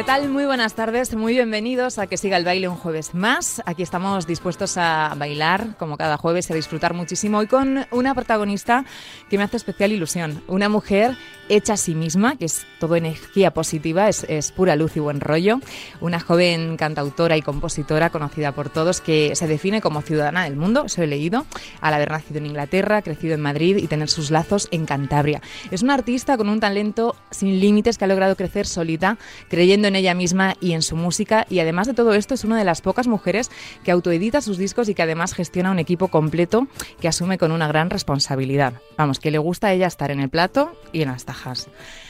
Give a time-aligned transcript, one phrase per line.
[0.00, 0.30] ¿Qué tal?
[0.30, 3.60] Muy buenas tardes, muy bienvenidos a Que Siga el Baile un jueves más.
[3.66, 7.36] Aquí estamos dispuestos a bailar, como cada jueves, y a disfrutar muchísimo.
[7.36, 8.86] Hoy con una protagonista
[9.28, 10.42] que me hace especial ilusión.
[10.48, 11.18] Una mujer
[11.50, 15.20] hecha a sí misma, que es todo energía positiva, es, es pura luz y buen
[15.20, 15.60] rollo.
[16.00, 20.84] Una joven cantautora y compositora conocida por todos que se define como ciudadana del mundo,
[20.86, 21.44] eso he leído,
[21.82, 25.42] al haber nacido en Inglaterra, crecido en Madrid y tener sus lazos en Cantabria.
[25.70, 29.18] Es una artista con un talento sin límites que ha logrado crecer solita,
[29.50, 32.56] creyendo en ella misma y en su música y además de todo esto es una
[32.56, 33.50] de las pocas mujeres
[33.84, 36.66] que autoedita sus discos y que además gestiona un equipo completo
[37.00, 38.74] que asume con una gran responsabilidad.
[38.96, 41.68] Vamos, que le gusta a ella estar en el plato y en las tajas.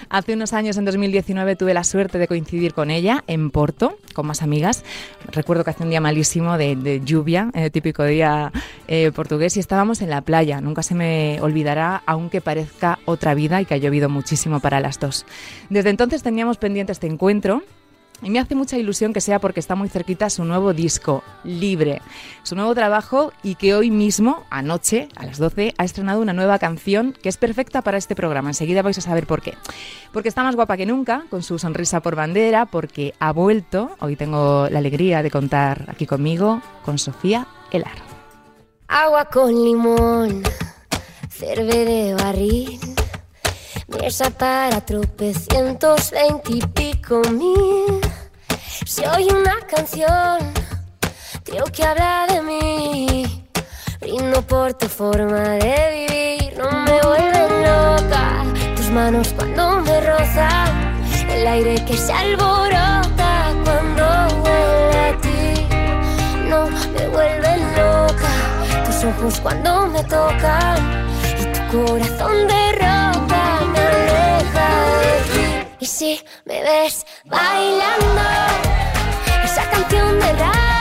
[0.08, 4.26] Hace unos años, en 2019, tuve la suerte de coincidir con ella en Porto, con
[4.26, 4.84] más amigas.
[5.30, 8.52] Recuerdo que hace un día malísimo de, de lluvia, eh, típico día
[8.88, 10.60] eh, portugués, y estábamos en la playa.
[10.60, 14.98] Nunca se me olvidará, aunque parezca otra vida y que ha llovido muchísimo para las
[14.98, 15.26] dos.
[15.69, 17.62] Desde entonces teníamos pendiente este encuentro.
[18.22, 22.02] Y me hace mucha ilusión que sea porque está muy cerquita su nuevo disco, Libre,
[22.42, 26.58] su nuevo trabajo y que hoy mismo, anoche, a las 12, ha estrenado una nueva
[26.58, 28.50] canción que es perfecta para este programa.
[28.50, 29.54] Enseguida vais a saber por qué.
[30.12, 34.16] Porque está más guapa que nunca, con su sonrisa por bandera, porque ha vuelto, hoy
[34.16, 38.10] tengo la alegría de contar aquí conmigo, con Sofía Elar.
[38.88, 40.42] Agua con limón,
[41.30, 42.80] cerve de barril,
[43.86, 48.00] mesa para tropecientos veintipico mil.
[48.91, 50.52] Si oye una canción,
[51.44, 53.47] creo que habla de mí.
[54.00, 58.44] Brindo por tu forma de vivir, no me vuelven loca.
[58.75, 65.66] Tus manos cuando me rozan, el aire que se alborota cuando huele a ti.
[66.48, 71.06] No me vuelven loca tus ojos cuando me tocan
[71.38, 74.69] y tu corazón de roca me aleja
[75.00, 75.76] de ti.
[75.78, 78.50] Y si me ves bailando
[79.82, 80.79] esa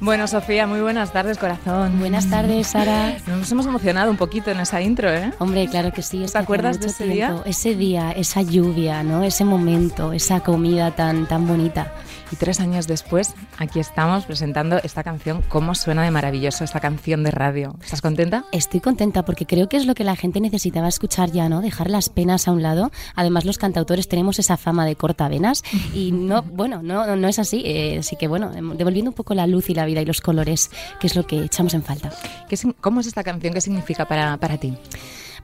[0.00, 1.98] Bueno, Sofía, muy buenas tardes, corazón.
[1.98, 3.18] Buenas tardes, Sara.
[3.26, 5.30] Nos hemos emocionado un poquito en esa intro, ¿eh?
[5.38, 6.24] Hombre, claro que sí.
[6.24, 7.26] es ¿Te acuerdas de ese día?
[7.26, 9.22] tiempo, Ese día, esa lluvia, ¿no?
[9.22, 11.92] Ese momento, esa comida tan, tan bonita.
[12.32, 15.42] Y tres años después, aquí estamos presentando esta canción.
[15.48, 17.76] ¿Cómo suena de maravilloso esta canción de radio?
[17.82, 18.44] ¿Estás contenta?
[18.52, 21.60] Estoy contenta porque creo que es lo que la gente necesitaba escuchar ya, ¿no?
[21.60, 22.90] Dejar las penas a un lado.
[23.16, 25.62] Además, los cantautores tenemos esa fama de cortavenas
[25.92, 27.62] y no, bueno, no, no, no es así.
[27.66, 30.70] Eh, así que bueno, em, devolviendo un poco la luz y la y los colores,
[31.00, 32.10] que es lo que echamos en falta.
[32.48, 33.54] ¿Qué ¿Cómo es esta canción?
[33.54, 34.76] ¿Qué significa para, para ti?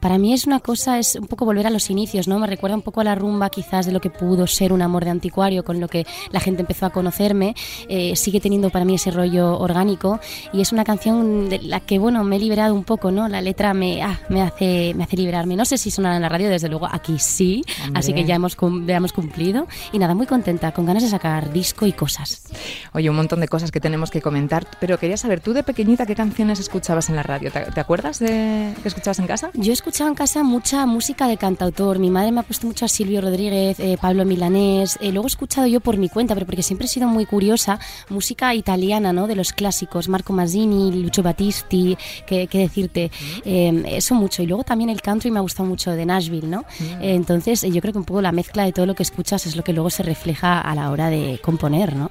[0.00, 2.38] Para mí es una cosa, es un poco volver a los inicios, ¿no?
[2.38, 5.04] Me recuerda un poco a la rumba quizás de lo que pudo ser un amor
[5.04, 7.54] de anticuario, con lo que la gente empezó a conocerme.
[7.88, 10.20] Eh, sigue teniendo para mí ese rollo orgánico
[10.52, 13.28] y es una canción de la que, bueno, me he liberado un poco, ¿no?
[13.28, 15.56] La letra me, ah, me, hace, me hace liberarme.
[15.56, 18.00] No sé si sonará en la radio, desde luego aquí sí, Hombre.
[18.00, 18.56] así que ya hemos,
[18.86, 19.66] ya hemos cumplido.
[19.92, 22.44] Y nada, muy contenta, con ganas de sacar disco y cosas.
[22.92, 26.06] Oye, un montón de cosas que tenemos que comentar, pero quería saber, tú de pequeñita,
[26.06, 27.50] ¿qué canciones escuchabas en la radio?
[27.50, 29.50] ¿Te, te acuerdas de que escuchabas en casa?
[29.54, 32.00] Yo escuchado en casa mucha música de cantautor.
[32.00, 34.98] Mi madre me ha puesto mucho a Silvio Rodríguez, eh, Pablo Milanés.
[35.00, 37.78] Eh, luego he escuchado yo por mi cuenta, pero porque siempre he sido muy curiosa,
[38.08, 39.28] música italiana, ¿no?
[39.28, 43.12] De los clásicos, Marco Mazzini, Lucio Battisti, qué, qué decirte.
[43.44, 44.42] Eh, eso mucho.
[44.42, 46.64] Y luego también el country me ha gustado mucho de Nashville, ¿no?
[46.80, 49.46] Eh, entonces eh, yo creo que un poco la mezcla de todo lo que escuchas
[49.46, 52.10] es lo que luego se refleja a la hora de componer, ¿no?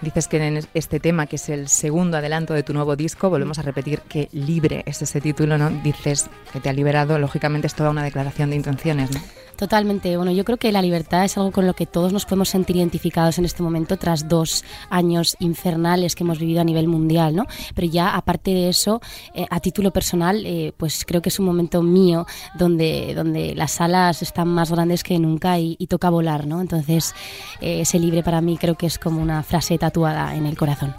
[0.00, 3.58] Dices que en este tema, que es el segundo adelanto de tu nuevo disco, volvemos
[3.58, 5.70] a repetir que libre es ese título, ¿no?
[5.82, 9.20] Dices que te ha liberado, lógicamente es toda una declaración de intenciones, ¿no?
[9.56, 10.16] Totalmente.
[10.16, 12.76] Bueno, yo creo que la libertad es algo con lo que todos nos podemos sentir
[12.76, 17.46] identificados en este momento tras dos años infernales que hemos vivido a nivel mundial, ¿no?
[17.74, 19.00] Pero ya aparte de eso,
[19.34, 22.26] eh, a título personal, eh, pues creo que es un momento mío
[22.58, 26.60] donde, donde las alas están más grandes que nunca y, y toca volar, ¿no?
[26.60, 27.14] Entonces,
[27.62, 30.94] eh, ese libre para mí creo que es como una frase tatuada en el corazón.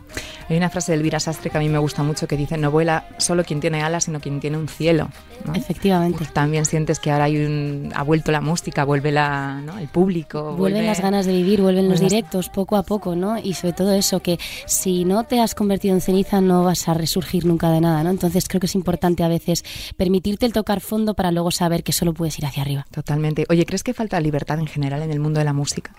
[0.50, 2.72] Hay una frase de Elvira Sastre que a mí me gusta mucho que dice, no
[2.72, 5.10] vuela solo quien tiene alas, sino quien tiene un cielo.
[5.46, 5.54] ¿no?
[5.54, 6.26] Efectivamente.
[6.34, 9.78] También sientes que ahora hay un, ha vuelto la música, vuelve la, ¿no?
[9.78, 10.56] el público.
[10.56, 13.38] Vuelven vuelve- las ganas de vivir, vuelven los directos poco a poco, ¿no?
[13.38, 16.94] Y sobre todo eso, que si no te has convertido en ceniza no vas a
[16.94, 18.10] resurgir nunca de nada, ¿no?
[18.10, 19.64] Entonces creo que es importante a veces
[19.98, 22.86] permitirte el tocar fondo para luego saber que solo puedes ir hacia arriba.
[22.92, 23.46] Totalmente.
[23.50, 25.94] Oye, ¿crees que falta libertad en general en el mundo de la música?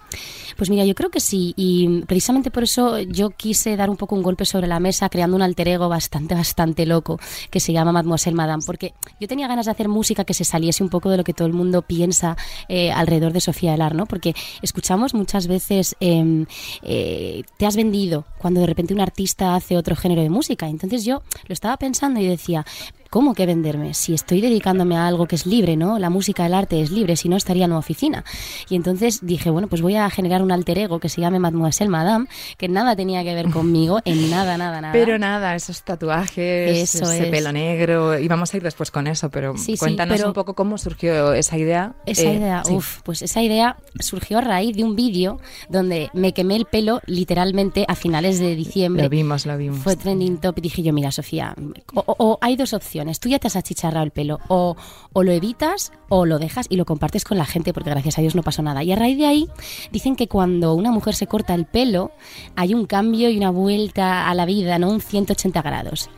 [0.56, 4.14] Pues mira, yo creo que sí, y precisamente por eso yo quise dar un poco
[4.16, 7.20] un golpe sobre la mesa creando un alter ego bastante, bastante loco
[7.50, 10.82] que se llama Mademoiselle Madame, porque yo tenía ganas de hacer música que se saliese
[10.82, 12.36] un poco de lo que todo el mundo piensa
[12.68, 14.06] eh, alrededor de Sofía Elar, ¿no?
[14.06, 16.46] Porque escuchamos muchas veces em,
[16.82, 20.68] eh, te has vendido cuando de repente un artista hace otro género de música.
[20.68, 22.64] Entonces yo lo estaba pensando y decía,
[23.10, 23.94] ¿cómo que venderme?
[23.94, 25.98] Si estoy dedicándome a algo que es libre, ¿no?
[25.98, 28.24] La música, el arte es libre, si no estaría en una oficina.
[28.68, 31.88] Y entonces dije, bueno, pues voy a generar un alter ego que se llame Mademoiselle
[31.90, 32.26] Madame,
[32.56, 34.92] que nada tenía que ver conmigo, en nada, nada, nada.
[34.92, 37.30] Pero nada, esos tatuajes, Eso ese es.
[37.30, 40.34] pelo negro, y vamos a ir después con eso, pero Sí, sí, cuéntanos pero- un
[40.34, 41.94] poco cómo surgió esa idea.
[42.06, 42.74] Esa Eh, idea, sí.
[42.74, 45.38] uff, pues esa idea surgió a raíz de un vídeo
[45.68, 49.02] donde me quemé el pelo literalmente a finales de diciembre.
[49.04, 49.78] Lo vimos, lo vimos.
[49.78, 51.54] Fue trending top y dije yo, mira, Sofía,
[51.94, 52.97] o- o hay dos opciones.
[53.20, 54.40] Tú ya te has achicharrado el pelo.
[54.48, 54.76] O,
[55.12, 58.22] o lo evitas o lo dejas y lo compartes con la gente porque gracias a
[58.22, 58.82] Dios no pasó nada.
[58.82, 59.48] Y a raíz de ahí
[59.90, 62.12] dicen que cuando una mujer se corta el pelo
[62.56, 64.90] hay un cambio y una vuelta a la vida, ¿no?
[64.90, 66.10] Un 180 grados.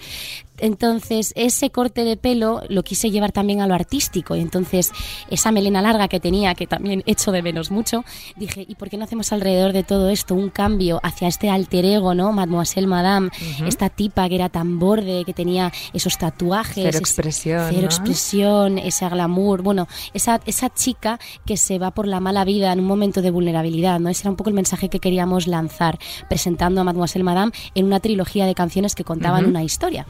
[0.60, 4.36] Entonces, ese corte de pelo lo quise llevar también a lo artístico.
[4.36, 4.92] Y entonces,
[5.30, 8.04] esa melena larga que tenía, que también echo de menos mucho,
[8.36, 11.84] dije, ¿y por qué no hacemos alrededor de todo esto un cambio hacia este alter
[11.84, 12.32] ego, ¿no?
[12.32, 13.30] Mademoiselle Madame,
[13.66, 16.74] esta tipa que era tan borde, que tenía esos tatuajes.
[16.74, 17.86] Cero es- expresión, Cero ¿no?
[17.86, 19.62] expresión, ese glamour.
[19.62, 23.30] Bueno, esa, esa chica que se va por la mala vida en un momento de
[23.30, 24.08] vulnerabilidad, ¿no?
[24.08, 25.98] Ese era un poco el mensaje que queríamos lanzar,
[26.28, 30.06] presentando a Mademoiselle Madame en una trilogía de canciones que contaban una historia.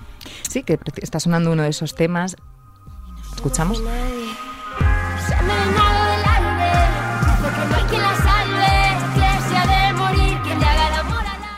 [0.49, 2.37] Sí, que está sonando uno de esos temas.
[3.37, 3.81] ¿Escuchamos?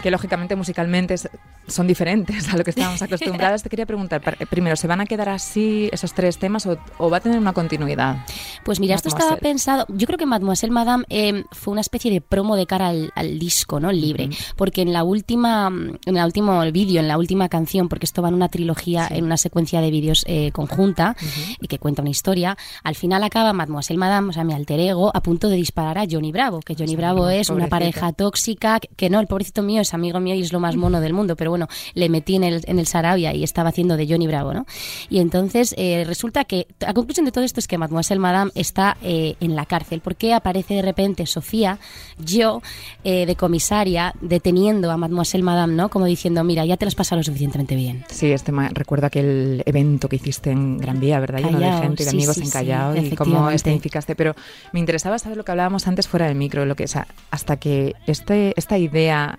[0.02, 1.28] Que lógicamente musicalmente es-
[1.66, 3.62] son diferentes a lo que estábamos acostumbrados.
[3.62, 7.10] Te quería preguntar, par- primero, ¿se van a quedar así esos tres temas o, o
[7.10, 8.24] va a tener una continuidad?
[8.64, 9.86] Pues mira, esto estaba pensado.
[9.88, 13.38] Yo creo que Mademoiselle Madame eh, fue una especie de promo de cara al, al
[13.38, 13.92] disco, ¿no?
[13.92, 14.30] Libre.
[14.56, 18.28] Porque en la última, en el último vídeo, en la última canción, porque esto va
[18.28, 21.16] en una trilogía, en una secuencia de vídeos eh, conjunta
[21.60, 25.10] y que cuenta una historia, al final acaba Mademoiselle Madame, o sea, mi alter ego,
[25.14, 26.60] a punto de disparar a Johnny Bravo.
[26.60, 30.20] Que Johnny Bravo es una pareja tóxica, que, que no, el pobrecito mío es amigo
[30.20, 31.61] mío y es lo más mono del mundo, pero bueno,
[31.94, 34.66] le metí en el, en el Sarabia y estaba haciendo de Johnny Bravo, ¿no?
[35.08, 38.96] Y entonces eh, resulta que, a conclusión de todo esto es que Mademoiselle Madame está
[39.02, 40.00] eh, en la cárcel.
[40.00, 41.78] ¿Por qué aparece de repente Sofía,
[42.18, 42.62] yo,
[43.04, 45.88] eh, de comisaria, deteniendo a Mademoiselle Madame, ¿no?
[45.88, 48.04] Como diciendo, mira, ya te lo has pasado lo suficientemente bien.
[48.08, 51.40] Sí, este recuerdo aquel evento que hiciste en Gran Vía, ¿verdad?
[51.40, 54.14] Lleno de gente y de sí, amigos sí, en sí, Callao y cómo escenificaste.
[54.14, 54.34] Pero
[54.72, 57.56] me interesaba saber lo que hablábamos antes fuera del micro, lo que o sea, hasta
[57.56, 59.38] que este, esta idea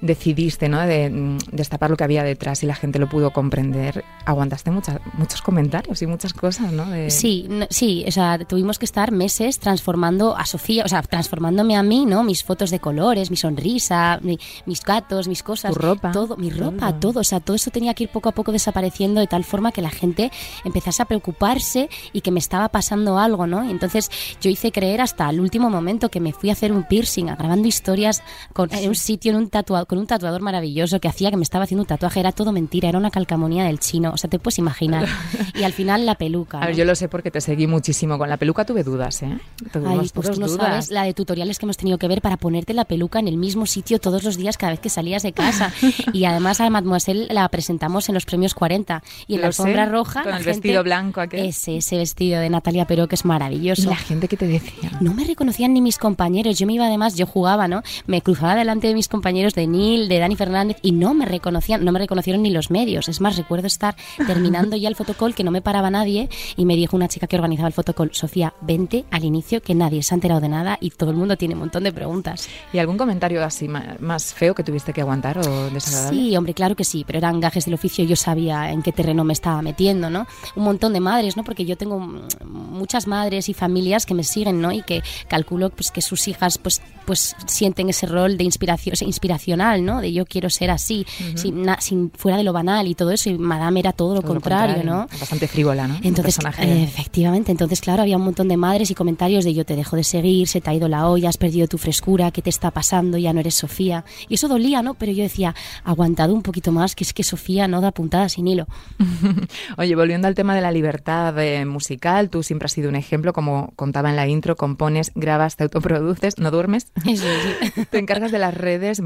[0.00, 0.80] decidiste, ¿no?
[0.86, 4.04] De mm, destapar lo que había detrás y la gente lo pudo comprender.
[4.24, 6.86] Aguantaste muchas, muchos comentarios y muchas cosas, ¿no?
[6.90, 11.02] De- Sí, no- sí, o sea, tuvimos que estar meses transformando a Sofía, o sea,
[11.02, 12.22] transformándome a mí, ¿no?
[12.24, 15.72] Mis fotos de colores, mi sonrisa, mi- mis gatos, mis cosas.
[15.72, 16.12] Tu ropa.
[16.12, 17.00] Todo, mi ropa, Todo.
[17.12, 17.20] todo.
[17.20, 19.82] O sea, todo eso tenía que ir poco a poco desapareciendo de tal forma que
[19.82, 20.30] la gente
[20.64, 23.64] empezase a preocuparse y que me estaba pasando algo, ¿no?
[23.64, 24.10] Y entonces
[24.40, 27.66] yo hice creer hasta el último momento que me fui a hacer un piercing, grabando
[27.68, 28.22] historias
[28.52, 31.42] con, en un sitio, en un tatua- con un tatuador maravilloso que hacía que me
[31.42, 32.20] estaba haciendo un tatuaje.
[32.20, 34.12] Era todo mentira, era una calcamonía del chino.
[34.12, 35.08] O sea, te puedes imaginar.
[35.54, 36.58] Y al final la peluca.
[36.58, 36.76] A ver, ¿no?
[36.78, 38.18] yo lo sé porque te seguí muchísimo.
[38.18, 39.38] Con la peluca tuve dudas, ¿eh?
[39.72, 40.66] Tuvimos Ay, pues tú no dudas.
[40.68, 43.36] sabes la de tutoriales que hemos tenido que ver para ponerte la peluca en el
[43.38, 45.72] mismo sitio todos los días cada vez que salías de casa.
[46.12, 49.02] y además a Mademoiselle la presentamos en los premios 40.
[49.26, 50.22] Y en la Lo sé, alfombra roja.
[50.22, 51.46] con la el gente- vestido blanco aquel.
[51.46, 53.88] Ese, ese vestido de Natalia Peró que es Y maravilloso.
[53.88, 54.90] la gente que te decía.
[55.00, 56.58] No me reconocían ni mis compañeros.
[56.58, 57.82] Yo me iba además, yo jugaba, ¿no?
[58.06, 61.84] Me cruzaba delante de mis compañeros de Neil, de Dani Fernández y no me reconocían,
[61.84, 63.08] no me reconocieron ni los medios.
[63.08, 66.76] Es más, recuerdo estar terminando ya el fotocall que no me paraba nadie y me
[66.76, 70.16] dijo una chica que organizaba el fotocall, Sofía, vente al inicio que nadie se ha
[70.16, 72.48] enterado de nada y todo el mundo tiene un montón de preguntas.
[72.72, 76.20] ¿Y algún comentario así más feo que tuviste que aguantar o desagradable?
[76.20, 79.24] Sí, hombre, claro que sí, pero eran gajes del oficio, yo sabía en qué terreno
[79.24, 80.26] me estaba metiendo, ¿no?
[80.56, 81.44] Un montón de madres, ¿no?
[81.44, 81.98] Porque yo tengo
[82.44, 84.72] muchas madres y familias que me siguen, ¿no?
[84.72, 89.67] Y que calculo pues que sus hijas pues pues sienten ese rol de inspiración inspiracional
[89.68, 90.00] banal, ¿no?
[90.00, 93.30] De yo quiero ser así, sin, na- sin fuera de lo banal y todo eso.
[93.30, 95.06] Y Madame era todo lo Todo lo contrario, ¿no?
[95.20, 95.96] Bastante frívola, ¿no?
[96.02, 99.76] Entonces, eh, efectivamente, entonces claro, había un montón de madres y comentarios de yo te
[99.76, 102.50] dejo de seguir, se te ha ido la olla, has perdido tu frescura, ¿qué te
[102.50, 103.18] está pasando?
[103.18, 104.04] Ya no eres Sofía.
[104.28, 104.94] Y eso dolía, ¿no?
[104.94, 108.46] Pero yo decía, aguantado un poquito más, que es que Sofía no da puntada sin
[108.48, 108.66] hilo.
[109.76, 113.32] Oye, volviendo al tema de la libertad eh, musical, tú siempre has sido un ejemplo,
[113.32, 116.88] como contaba en la intro, compones, grabas, te autoproduces, no duermes.
[117.06, 117.84] Eso sí.
[117.90, 119.00] Te encargas de las redes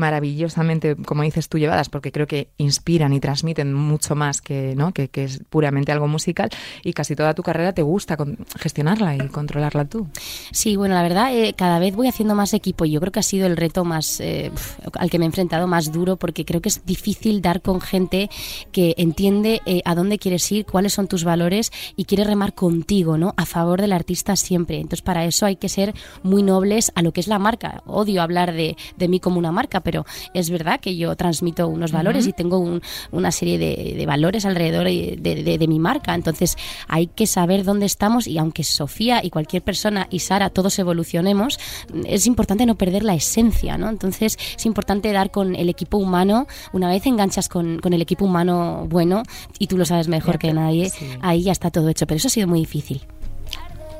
[0.56, 4.92] maravillosamente, como dices tú, llevadas, porque creo que inspiran y transmiten mucho más que, ¿no?
[4.92, 6.50] que, que es puramente algo musical
[6.82, 10.08] y casi toda tu carrera te gusta con- gestionarla y controlarla tú.
[10.50, 13.22] Sí, bueno, la verdad, eh, cada vez voy haciendo más equipo yo creo que ha
[13.22, 14.50] sido el reto más eh,
[14.94, 18.28] al que me he enfrentado más duro porque creo que es difícil dar con gente
[18.72, 23.16] que entiende eh, a dónde quieres ir, cuáles son tus valores y quiere remar contigo,
[23.18, 23.34] ¿no?
[23.36, 24.76] A favor del artista siempre.
[24.76, 27.82] Entonces, para eso hay que ser muy nobles a lo que es la marca.
[27.86, 30.04] Odio hablar de, de mí como una marca, pero
[30.34, 34.44] es verdad que yo transmito unos valores y tengo un- una serie de, de valores
[34.44, 36.14] alrededor de, de- de mi marca.
[36.14, 36.56] Entonces,
[36.88, 41.58] hay que saber dónde estamos y aunque Sofía y cualquier persona y Sara todos evolucionemos,
[42.06, 43.88] es importante no perder la esencia, ¿no?
[43.88, 46.46] Entonces, es importante dar con el equipo humano.
[46.72, 49.22] Una vez enganchas con, con el equipo humano bueno,
[49.58, 51.06] y tú lo sabes mejor Ya que nadie, sí.
[51.20, 52.06] ahí ya está todo hecho.
[52.06, 53.00] Pero eso ha sido muy difícil.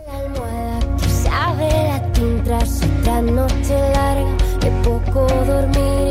[0.06, 6.01] La almohada que sabe latín tras otra noche larga de poco dormir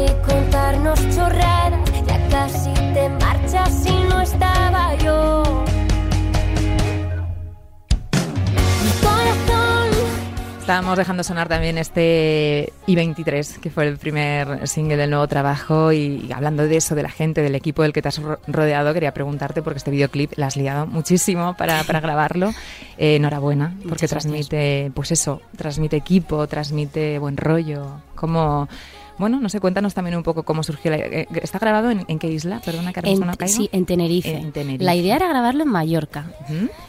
[0.84, 1.92] contarnos chorradas.
[2.08, 5.44] Ya casi te marchas y no estaba yo.
[10.60, 15.92] Estábamos dejando sonar también este I-23, que fue el primer single del nuevo trabajo.
[15.92, 18.40] Y, y hablando de eso, de la gente, del equipo del que te has ro-
[18.48, 22.52] rodeado, quería preguntarte, porque este videoclip la has liado muchísimo para, para grabarlo.
[22.98, 24.24] Eh, enhorabuena, porque Muchas gracias.
[24.24, 27.98] transmite, pues eso, transmite equipo, transmite buen rollo.
[28.16, 28.70] Como.
[29.22, 30.98] Bueno, no sé, cuéntanos también un poco cómo surgió la...
[30.98, 32.60] eh, ¿Está grabado en, en qué isla?
[32.66, 33.56] Perdona, que ahora En- mismo no caigo.
[33.56, 34.36] sí, en Tenerife.
[34.36, 34.84] En Tenerife.
[34.84, 36.26] La idea era grabarlo en Mallorca.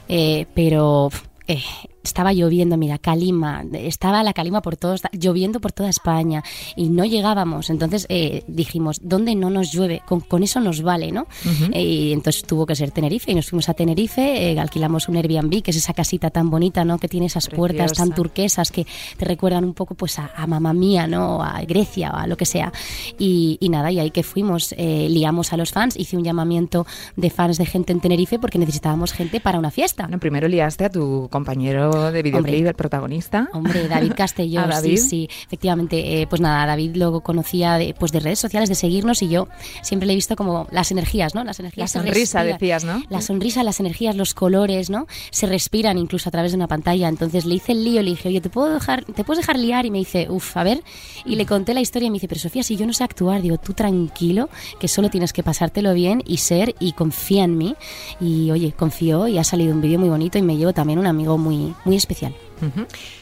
[0.08, 1.10] Eh, pero
[1.46, 1.62] eh,
[2.02, 6.42] estaba lloviendo, mira, calima, estaba la calima por todos, lloviendo por toda España
[6.76, 7.70] y no llegábamos.
[7.70, 10.02] Entonces eh, dijimos, ¿dónde no nos llueve?
[10.06, 11.22] Con, con eso nos vale, ¿no?
[11.22, 11.72] Ujú.
[11.72, 15.16] Eh, y entonces tuvo que ser Tenerife y nos fuimos a Tenerife, eh, alquilamos un
[15.16, 16.98] Airbnb, que es esa casita tan bonita, ¿no?
[16.98, 18.14] Que tiene esas puertas tan Preciosa.
[18.14, 21.36] turquesas que te recuerdan un poco pues a, a mamá mía, ¿no?
[21.36, 22.72] O a Grecia o a lo que sea.
[23.18, 26.86] Y, y nada, y ahí que fuimos, eh, liamos a los fans, hice un llamamiento
[27.16, 30.04] de fans de gente en Tenerife porque necesitábamos gente para una fiesta.
[30.04, 33.48] Bueno, primero liaste a tu compañero de videoclip, el protagonista.
[33.52, 34.96] Hombre, David Castelló, ¿A David?
[34.98, 36.22] sí, sí, efectivamente.
[36.22, 39.48] eh, pues nada, David lo conocía de, pues de redes sociales, de seguirnos y yo
[39.82, 41.44] siempre le he visto como las energías, ¿no?
[41.44, 43.02] Las La energías se sonrisa, decías, ¿no?
[43.08, 45.06] La sonrisa, las energías, los colores, ¿no?
[45.30, 47.08] Se respiran incluso a través de una pantalla.
[47.08, 49.86] Entonces le hice el lío, le dije, oye, ¿te puedo dejar, te puedes dejar liar?
[49.86, 50.82] Y me dice, uff, a ver.
[51.24, 53.42] Y le conté la historia y me dice, pero Sofía, si yo no sé actuar,
[53.42, 54.48] digo, tú tranquilo,
[54.80, 57.74] que solo tienes que pasártelo bien y ser y confía en mí.
[58.20, 61.06] Y oye, confió y ha salido un vídeo muy bonito y me llevo también un
[61.06, 62.34] amigo muy, muy especial.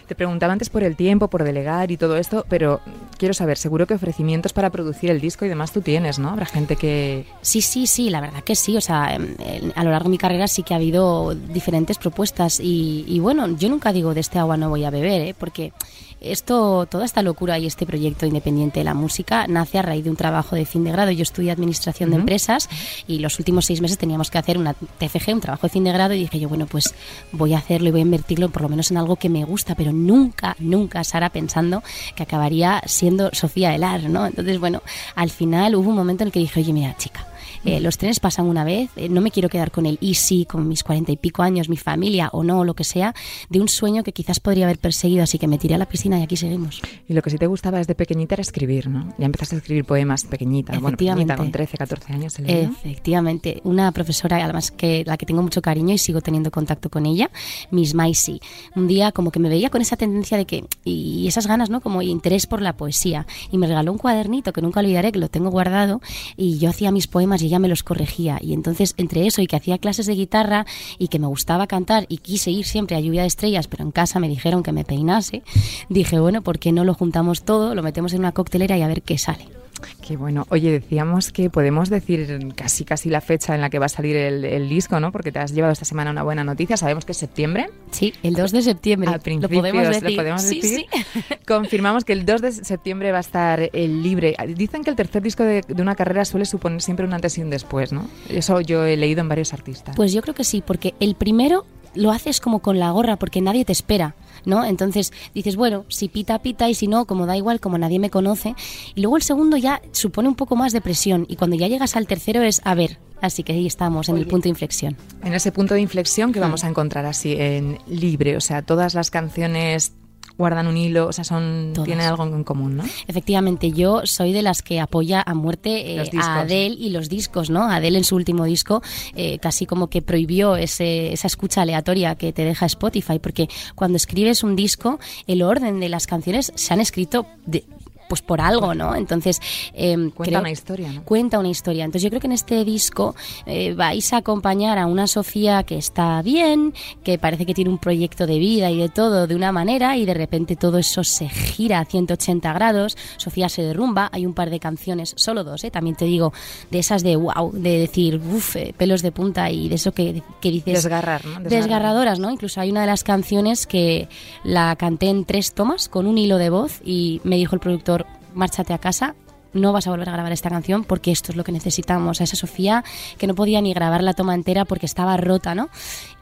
[0.07, 2.81] Te preguntaba antes por el tiempo, por delegar y todo esto, pero
[3.17, 6.29] quiero saber, seguro que ofrecimientos para producir el disco y demás tú tienes, ¿no?
[6.29, 7.25] Habrá gente que...
[7.41, 8.77] Sí, sí, sí, la verdad que sí.
[8.77, 9.35] O sea, em,
[9.75, 13.49] a lo largo de mi carrera sí que ha habido diferentes propuestas y, y bueno,
[13.57, 15.35] yo nunca digo de este agua no voy a beber, ¿eh?
[15.39, 15.73] porque
[16.21, 20.11] esto, toda esta locura y este proyecto independiente de la música nace a raíz de
[20.11, 21.11] un trabajo de fin de grado.
[21.11, 22.69] Yo estudié administración de empresas
[23.07, 25.93] y los últimos seis meses teníamos que hacer una TFG, un trabajo de fin de
[25.93, 26.95] grado y dije yo, bueno, pues
[27.33, 29.75] voy a hacerlo y voy a invertirlo por lo menos en algo que me gusta,
[29.75, 31.83] pero nunca, nunca, Sara, pensando
[32.15, 34.27] que acabaría siendo Sofía Elar, ¿no?
[34.27, 34.83] Entonces, bueno,
[35.15, 37.27] al final hubo un momento en el que dije, oye, mira, chica,
[37.65, 40.47] eh, los trenes pasan una vez, eh, no me quiero quedar con el y sí,
[40.47, 43.15] con mis cuarenta y pico años, mi familia o no, o lo que sea,
[43.49, 46.19] de un sueño que quizás podría haber perseguido, así que me tiré a la piscina
[46.19, 46.81] y aquí seguimos.
[47.09, 49.13] Y lo que sí te gustaba desde pequeñita era escribir, ¿no?
[49.19, 52.39] Ya empezaste a escribir poemas pequeñita, bueno, pequeñita, con 13, 14 años.
[52.39, 57.07] Efectivamente, una profesora, además que la que tengo mucho cariño y sigo teniendo contacto con
[57.07, 57.31] ella,
[57.71, 58.41] Miss Maisy.
[58.75, 61.81] Un día como que me veía con esa tendencia de que, y esas ganas, ¿no?
[61.81, 63.27] Como interés por la poesía.
[63.51, 66.01] Y me regaló un cuadernito que nunca olvidaré, que lo tengo guardado,
[66.37, 68.39] y yo hacía mis poemas y ella me los corregía.
[68.41, 70.67] Y entonces, entre eso y que hacía clases de guitarra
[70.99, 73.91] y que me gustaba cantar y quise ir siempre a Lluvia de Estrellas, pero en
[73.91, 75.43] casa me dijeron que me peinase,
[75.89, 78.89] dije, bueno, ¿por qué no lo juntamos todo, lo metemos en una coctelera y a
[78.89, 79.60] ver qué sale?
[80.07, 80.47] Qué bueno.
[80.51, 84.17] Oye, decíamos que podemos decir casi casi la fecha en la que va a salir
[84.17, 85.13] el, el disco, ¿no?
[85.13, 86.77] Porque te has llevado esta semana una buena noticia.
[86.77, 87.71] Sabemos que es septiembre.
[87.91, 89.09] Sí, el 2 de septiembre.
[89.09, 90.17] Al lo principio podemos decir.
[90.17, 90.87] podemos Sí, decir.
[90.91, 91.35] sí.
[91.47, 94.35] Confirmamos que el 2 de septiembre va a estar el libre.
[94.57, 97.43] Dicen que el tercer disco de, de una carrera suele suponer siempre un antes y
[97.43, 98.09] un después, ¿no?
[98.29, 99.97] Eso yo he leído en varios artistas.
[99.97, 103.41] Pues yo creo que sí, porque el primero lo haces como con la gorra porque
[103.41, 104.15] nadie te espera.
[104.45, 104.65] ¿No?
[104.65, 108.11] Entonces dices, bueno, si pita, pita, y si no, como da igual, como nadie me
[108.11, 108.55] conoce.
[108.95, 111.27] Y luego el segundo ya supone un poco más de presión.
[111.29, 114.27] Y cuando ya llegas al tercero es, a ver, así que ahí estamos, en el
[114.27, 114.97] punto de inflexión.
[115.23, 118.95] En ese punto de inflexión que vamos a encontrar así en libre, o sea, todas
[118.95, 119.93] las canciones
[120.41, 121.87] guardan un hilo, o sea, son Todas.
[121.87, 122.85] tienen algo en común, ¿no?
[123.07, 127.51] Efectivamente, yo soy de las que apoya a muerte eh, a Adele y los discos,
[127.51, 127.65] ¿no?
[127.71, 128.83] Adele en su último disco
[129.15, 133.97] eh, casi como que prohibió ese, esa escucha aleatoria que te deja Spotify, porque cuando
[133.97, 137.65] escribes un disco, el orden de las canciones se han escrito de-
[138.11, 138.95] pues por algo, ¿no?
[138.97, 139.41] Entonces,
[139.73, 141.03] eh, Cuenta creo- una historia, ¿no?
[141.05, 141.85] cuenta una historia.
[141.85, 143.15] Entonces yo creo que en este disco
[143.47, 146.75] eh, vais a acompañar a una Sofía que está bien,
[147.05, 150.05] que parece que tiene un proyecto de vida y de todo de una manera y
[150.05, 154.51] de repente todo eso se gira a 180 grados, Sofía se derrumba, hay un par
[154.51, 155.71] de canciones, solo dos, ¿eh?
[155.71, 156.33] también te digo,
[156.73, 160.51] de esas de wow, de decir, uff, pelos de punta y de eso que, que
[160.51, 160.75] dices...
[160.83, 161.31] Desgarrar, ¿no?
[161.41, 161.49] Desgarrar.
[161.51, 162.31] Desgarradoras, ¿no?
[162.31, 164.09] Incluso hay una de las canciones que
[164.43, 168.00] la canté en tres tomas con un hilo de voz y me dijo el productor,
[168.35, 169.15] márchate a casa,
[169.53, 172.21] no vas a volver a grabar esta canción porque esto es lo que necesitamos.
[172.21, 172.85] A esa Sofía
[173.19, 175.71] que no podía ni grabar la toma entera porque estaba rota, ¿no?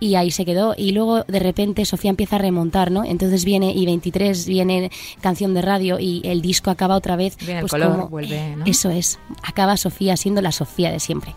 [0.01, 0.75] Y ahí se quedó.
[0.79, 3.05] Y luego de repente Sofía empieza a remontar, ¿no?
[3.05, 7.37] Entonces viene y 23 viene canción de radio y el disco acaba otra vez.
[7.47, 8.65] El pues color, como- vuelve, ¿no?
[8.65, 9.19] Eso es.
[9.43, 11.35] Acaba Sofía siendo la Sofía de siempre.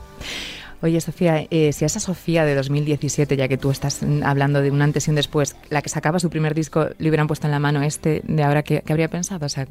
[0.81, 4.61] Oye, Sofía, eh, si a esa Sofía de 2017, ya que tú estás mm, hablando
[4.61, 7.45] de un antes y un después, la que sacaba su primer disco, le hubieran puesto
[7.45, 9.45] en la mano este de ahora, ¿qué, qué habría pensado?
[9.45, 9.67] O sea,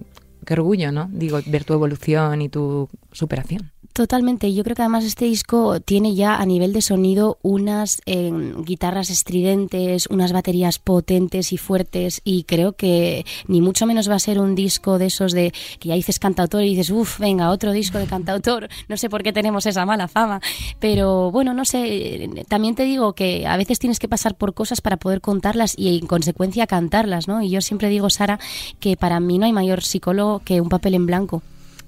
[0.47, 1.09] qué orgullo, ¿no?
[1.13, 3.73] Digo, ver tu evolución y tu superación.
[3.93, 4.55] Totalmente.
[4.55, 8.31] Yo creo que además este disco tiene ya a nivel de sonido unas eh,
[8.65, 14.21] guitarras estridentes, unas baterías potentes y fuertes y creo que ni mucho menos va a
[14.21, 17.73] ser un disco de esos de que ya dices cantautor y dices, uff, venga, otro
[17.73, 18.69] disco de cantautor.
[18.89, 20.41] No sé por qué tenemos esa mala fama.
[20.81, 22.29] Pero bueno, no sé.
[22.49, 25.97] También te digo que a veces tienes que pasar por cosas para poder contarlas y
[25.99, 27.41] en consecuencia cantarlas, ¿no?
[27.43, 28.41] Y yo siempre digo, Sara,
[28.81, 31.43] que para mí no hay mayor psicólogo que un papel en blanco.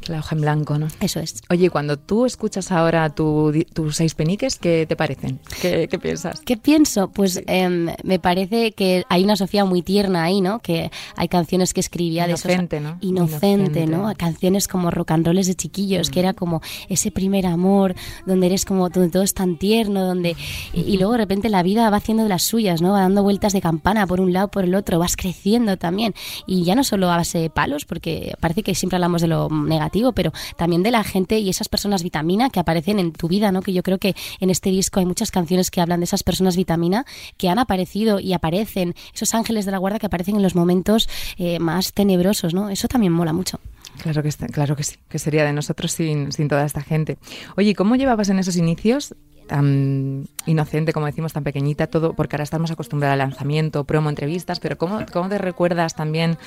[0.09, 0.89] La hoja en blanco, ¿no?
[1.01, 1.43] Eso es.
[1.51, 5.41] Oye, cuando tú escuchas ahora tu tus seis peniques, ¿qué te parecen?
[5.61, 6.41] ¿Qué, qué piensas?
[6.41, 7.11] ¿Qué pienso?
[7.11, 10.61] Pues em, me parece que hay una Sofía muy tierna ahí, ¿no?
[10.61, 12.93] Que hay canciones que escribía Inocente, de esos...
[12.93, 12.99] ¿no?
[13.01, 13.87] Inocente, Inocente.
[13.87, 14.13] ¿no?
[14.17, 17.95] Canciones como rock and rolls de chiquillos, que era como ese primer amor,
[18.27, 20.37] donde eres como, donde todo es tan tierno, donde...
[20.73, 22.93] Y, y luego de repente la vida va haciendo de las suyas, ¿no?
[22.93, 26.15] Va dando vueltas de campana por un lado, por el otro, vas creciendo también.
[26.47, 29.49] Y ya no solo a base de palos, porque parece que siempre hablamos de lo
[29.49, 33.53] negativo, pero también de la gente y esas personas vitamina que aparecen en tu vida,
[33.53, 33.61] ¿no?
[33.63, 36.57] Que yo creo que en este disco hay muchas canciones que hablan de esas personas
[36.57, 37.05] vitamina
[37.37, 41.09] que han aparecido y aparecen, esos ángeles de la guarda que aparecen en los momentos
[41.37, 42.71] eh, más tenebrosos, ¿no?
[42.71, 43.61] Eso también mola mucho.
[44.03, 47.19] Claro que, está- claro que sí, que sería de nosotros sin, toda esta gente.
[47.57, 49.15] Oye, ¿y ¿cómo llevabas en esos inicios
[49.47, 52.15] tan inocente, como decimos, tan pequeñita, todo?
[52.15, 56.39] Porque ahora estamos acostumbrados al lanzamiento, promo, entrevistas, pero ¿cómo, cómo te recuerdas también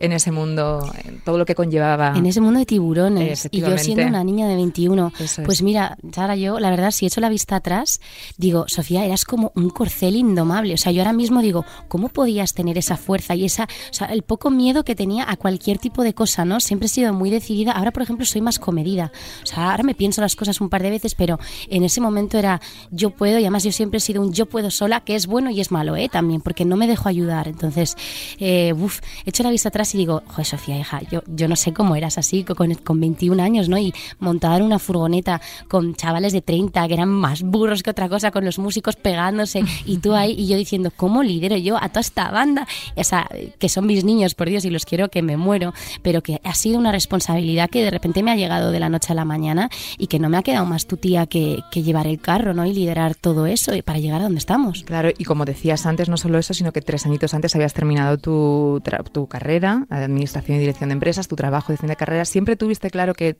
[0.00, 2.12] en ese mundo, en todo lo que conllevaba?
[2.16, 3.48] En ese mundo de tiburones.
[3.50, 5.12] Y yo siendo una niña de 21.
[5.18, 5.46] Eso es.
[5.46, 8.00] Pues mira, Sara, yo, la verdad, si echo la vista atrás,
[8.36, 10.74] digo, Sofía, eras como un corcel indomable.
[10.74, 14.08] O sea, yo ahora mismo digo, ¿cómo podías tener esa fuerza y esa, o sea,
[14.08, 16.60] el poco miedo que tenía a cualquier tipo de cosa, ¿no?
[16.60, 17.72] Siempre he sido muy decidida.
[17.72, 19.12] Ahora, por ejemplo, soy más comedida.
[19.42, 22.38] O sea, ahora me pienso las cosas un par de veces, pero en ese momento
[22.38, 25.26] era yo puedo y además yo siempre he sido un yo puedo sola, que es
[25.26, 26.08] bueno y es malo, ¿eh?
[26.08, 27.48] También, porque no me dejo ayudar.
[27.48, 27.96] Entonces,
[28.38, 31.72] eh, uf, echo la vista atrás y digo, joder, Sofía, hija, yo, yo no sé
[31.72, 33.78] cómo eras así, con, con 21 años, ¿no?
[33.78, 38.30] Y montar una furgoneta con chavales de 30 que eran más burros que otra cosa,
[38.30, 42.00] con los músicos pegándose y tú ahí y yo diciendo, ¿cómo lidero yo a toda
[42.00, 42.66] esta banda?
[42.96, 45.72] O sea, que son mis niños, por Dios, y los quiero que me muero,
[46.02, 49.12] pero que ha sido una responsabilidad que de repente me ha llegado de la noche
[49.12, 52.20] a la mañana y que no me ha quedado más tu tía que, llevar el
[52.20, 52.66] carro, ¿no?
[52.66, 54.82] Y liderar todo eso para llegar a donde estamos.
[54.82, 58.18] Claro, y como decías antes, no solo eso, sino que tres añitos antes habías terminado
[58.18, 62.24] tu, tu carrera, Administración y Dirección de Empresas, tu trabajo de fin de carrera.
[62.24, 63.36] Siempre tuviste claro que,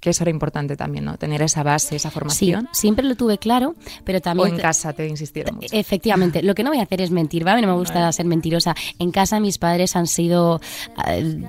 [0.00, 1.16] que eso era importante también, ¿no?
[1.16, 2.68] Tener esa base, esa Sí, formación.
[2.72, 3.74] siempre lo tuve claro,
[4.04, 4.54] pero o también...
[4.54, 5.68] en casa te insistieron mucho.
[5.70, 7.62] Efectivamente, lo que no voy a hacer es mentir, ¿vale?
[7.62, 8.74] No me gusta ser mentirosa.
[8.98, 10.60] En casa mis padres han sido...
[11.06, 11.40] eh,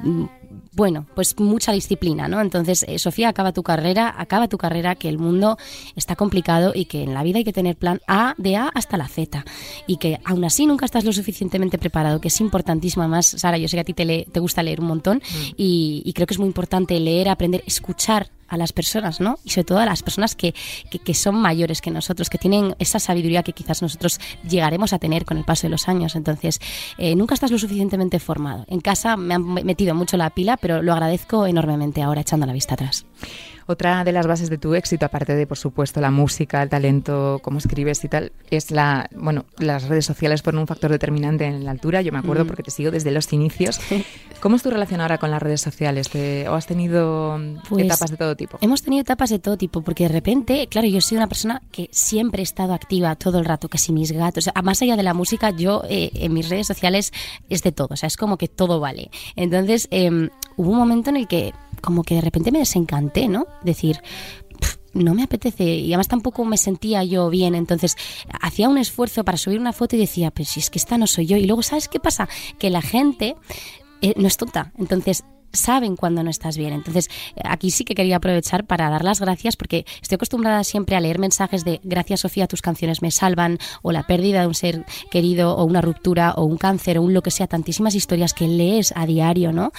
[0.76, 2.42] bueno, pues mucha disciplina, ¿no?
[2.42, 5.58] Entonces, eh, Sofía, acaba tu carrera, acaba tu carrera, que el mundo
[5.96, 8.98] está complicado y que en la vida hay que tener plan A, de A hasta
[8.98, 9.46] la Z.
[9.88, 13.04] Y que aún así nunca estás lo suficientemente preparado, que es importantísimo.
[13.04, 15.22] Además, Sara, yo sé que a ti te, le- te gusta leer un montón
[15.58, 19.40] y, y creo que es muy importante leer, aprender, escuchar a las personas, ¿no?
[19.44, 20.54] Y sobre todo a las personas que,
[20.90, 25.00] que, que son mayores que nosotros, que tienen esa sabiduría que quizás nosotros llegaremos a
[25.00, 26.16] tener con el paso de los años.
[26.16, 26.60] Entonces,
[26.98, 28.66] eh, nunca estás lo suficientemente formado.
[28.68, 32.54] En casa me han metido mucho la pila, pero lo agradezco enormemente ahora echando la
[32.54, 33.06] vista atrás.
[33.67, 37.39] Otra de las bases de tu éxito, aparte de, por supuesto, la música, el talento,
[37.43, 41.63] cómo escribes y tal, es la, bueno, las redes sociales fueron un factor determinante en
[41.63, 42.02] la altura.
[42.02, 42.47] Yo me acuerdo Mm.
[42.47, 43.80] porque te sigo desde los inicios.
[44.41, 46.10] ¿Cómo es tu relación ahora con las redes sociales?
[46.10, 48.58] ¿Te- ¿O has tenido Pues, etapas de todo tipo?
[48.62, 51.89] Hemos tenido etapas de todo tipo, porque de repente, claro, yo soy una persona que
[51.91, 54.95] siempre he estado activa todo el rato, que si mis gatos, o sea, más allá
[54.95, 57.12] de la música, yo eh, en mis redes sociales
[57.49, 59.10] es de todo, o sea, es como que todo vale.
[59.36, 63.46] Entonces, em, hubo un momento en el que como que de repente me desencanté, ¿no?
[63.63, 64.00] Decir,
[64.60, 67.96] "Pf, no me apetece y además tampoco me sentía yo bien, entonces
[68.41, 71.08] hacía un esfuerzo para subir una foto y decía, pues si es que esta no
[71.08, 71.38] soy yo.
[71.38, 72.30] Y luego, ¿sabes qué pasa?
[72.60, 73.36] Que la gente
[74.02, 76.74] eh, no es tonta, entonces saben cuando no estás bien.
[76.74, 77.10] Entonces,
[77.44, 81.20] aquí sí que quería aprovechar para dar las gracias porque estoy acostumbrada siempre a leer
[81.20, 85.56] mensajes de gracias Sofía, tus canciones me salvan o la pérdida de un ser querido
[85.56, 88.94] o una ruptura o un cáncer o un lo que sea, tantísimas historias que lees
[88.96, 89.72] a diario, ¿no?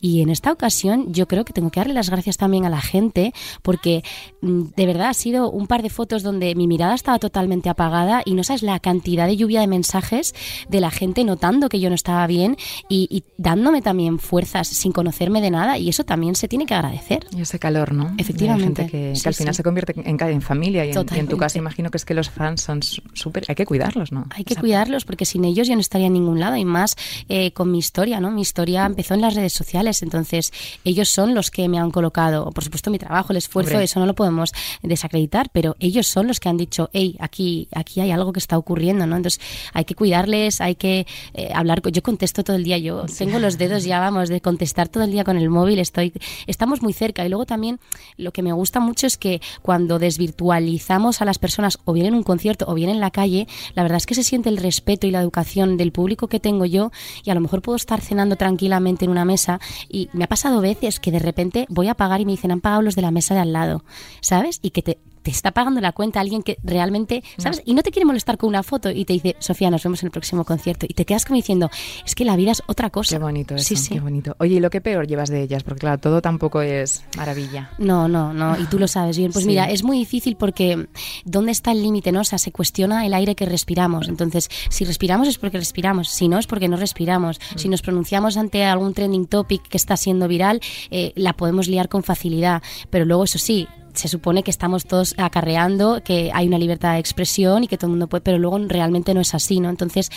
[0.00, 2.80] Y en esta ocasión yo creo que tengo que darle las gracias también a la
[2.80, 4.04] gente porque
[4.42, 8.22] mm, de verdad ha sido un par de fotos donde mi mirada estaba totalmente apagada
[8.24, 10.34] y no sabes la cantidad de lluvia de mensajes
[10.68, 12.56] de la gente notando que yo no estaba bien
[12.88, 14.92] y, y dándome también fuerzas sin
[15.30, 17.26] de nada y eso también se tiene que agradecer.
[17.36, 18.14] Y ese calor, ¿no?
[18.18, 18.82] Efectivamente.
[18.82, 19.58] gente que, que Sí, al final sí.
[19.58, 22.14] se convierte en, en familia y en, y en tu caso imagino que es que
[22.14, 23.44] los fans son súper...
[23.48, 24.26] Hay que cuidarlos, ¿no?
[24.30, 26.64] Hay que O sea, cuidarlos porque sin ellos yo no estaría en ningún lado y
[26.64, 26.96] más
[27.28, 28.30] eh, con mi historia, ¿no?
[28.30, 30.52] Mi historia empezó en las redes sociales, entonces
[30.84, 33.84] ellos son los que me han colocado, por supuesto mi trabajo, el esfuerzo, Hombre.
[33.84, 38.00] eso no lo podemos desacreditar, pero ellos son los que han dicho, hey, aquí, aquí
[38.00, 39.16] hay algo que está ocurriendo, ¿no?
[39.16, 39.40] Entonces
[39.72, 43.58] hay que cuidarles, hay que eh, hablar, yo contesto todo el día, yo tengo los
[43.58, 46.12] dedos ya, vamos, de contestar todo día con el móvil, estoy,
[46.46, 47.78] estamos muy cerca y luego también
[48.16, 52.14] lo que me gusta mucho es que cuando desvirtualizamos a las personas o bien en
[52.14, 55.06] un concierto o bien en la calle, la verdad es que se siente el respeto
[55.06, 56.90] y la educación del público que tengo yo
[57.24, 60.60] y a lo mejor puedo estar cenando tranquilamente en una mesa y me ha pasado
[60.60, 63.10] veces que de repente voy a pagar y me dicen han pagado los de la
[63.10, 63.84] mesa de al lado,
[64.20, 64.58] ¿sabes?
[64.62, 67.62] Y que te te está pagando la cuenta alguien que realmente, ¿sabes?
[67.64, 70.06] Y no te quiere molestar con una foto y te dice, Sofía, nos vemos en
[70.08, 70.86] el próximo concierto.
[70.88, 71.70] Y te quedas como diciendo,
[72.04, 73.16] es que la vida es otra cosa.
[73.16, 73.94] Qué bonito eso, Sí, sí.
[73.94, 74.36] qué bonito.
[74.38, 75.62] Oye, ¿y lo que peor llevas de ellas?
[75.62, 77.70] Porque claro, todo tampoco es maravilla.
[77.78, 79.32] No, no, no, y tú lo sabes bien.
[79.32, 79.48] Pues Sí.
[79.48, 80.88] mira, es muy difícil porque
[81.24, 82.12] ¿dónde está el límite?
[82.12, 82.20] no?
[82.20, 84.08] O sea, se cuestiona el aire que respiramos.
[84.08, 87.38] Entonces, si respiramos es porque respiramos, si no es porque no respiramos.
[87.54, 87.58] Mm.
[87.58, 91.88] Si nos pronunciamos ante algún trending topic que está siendo viral, eh, la podemos liar
[91.88, 92.62] con facilidad.
[92.90, 96.98] Pero luego, eso sí, se supone que estamos todos acarreando, que hay una libertad de
[96.98, 99.68] expresión y que todo el mundo puede, pero luego realmente no es así, ¿no?
[99.68, 100.10] Entonces,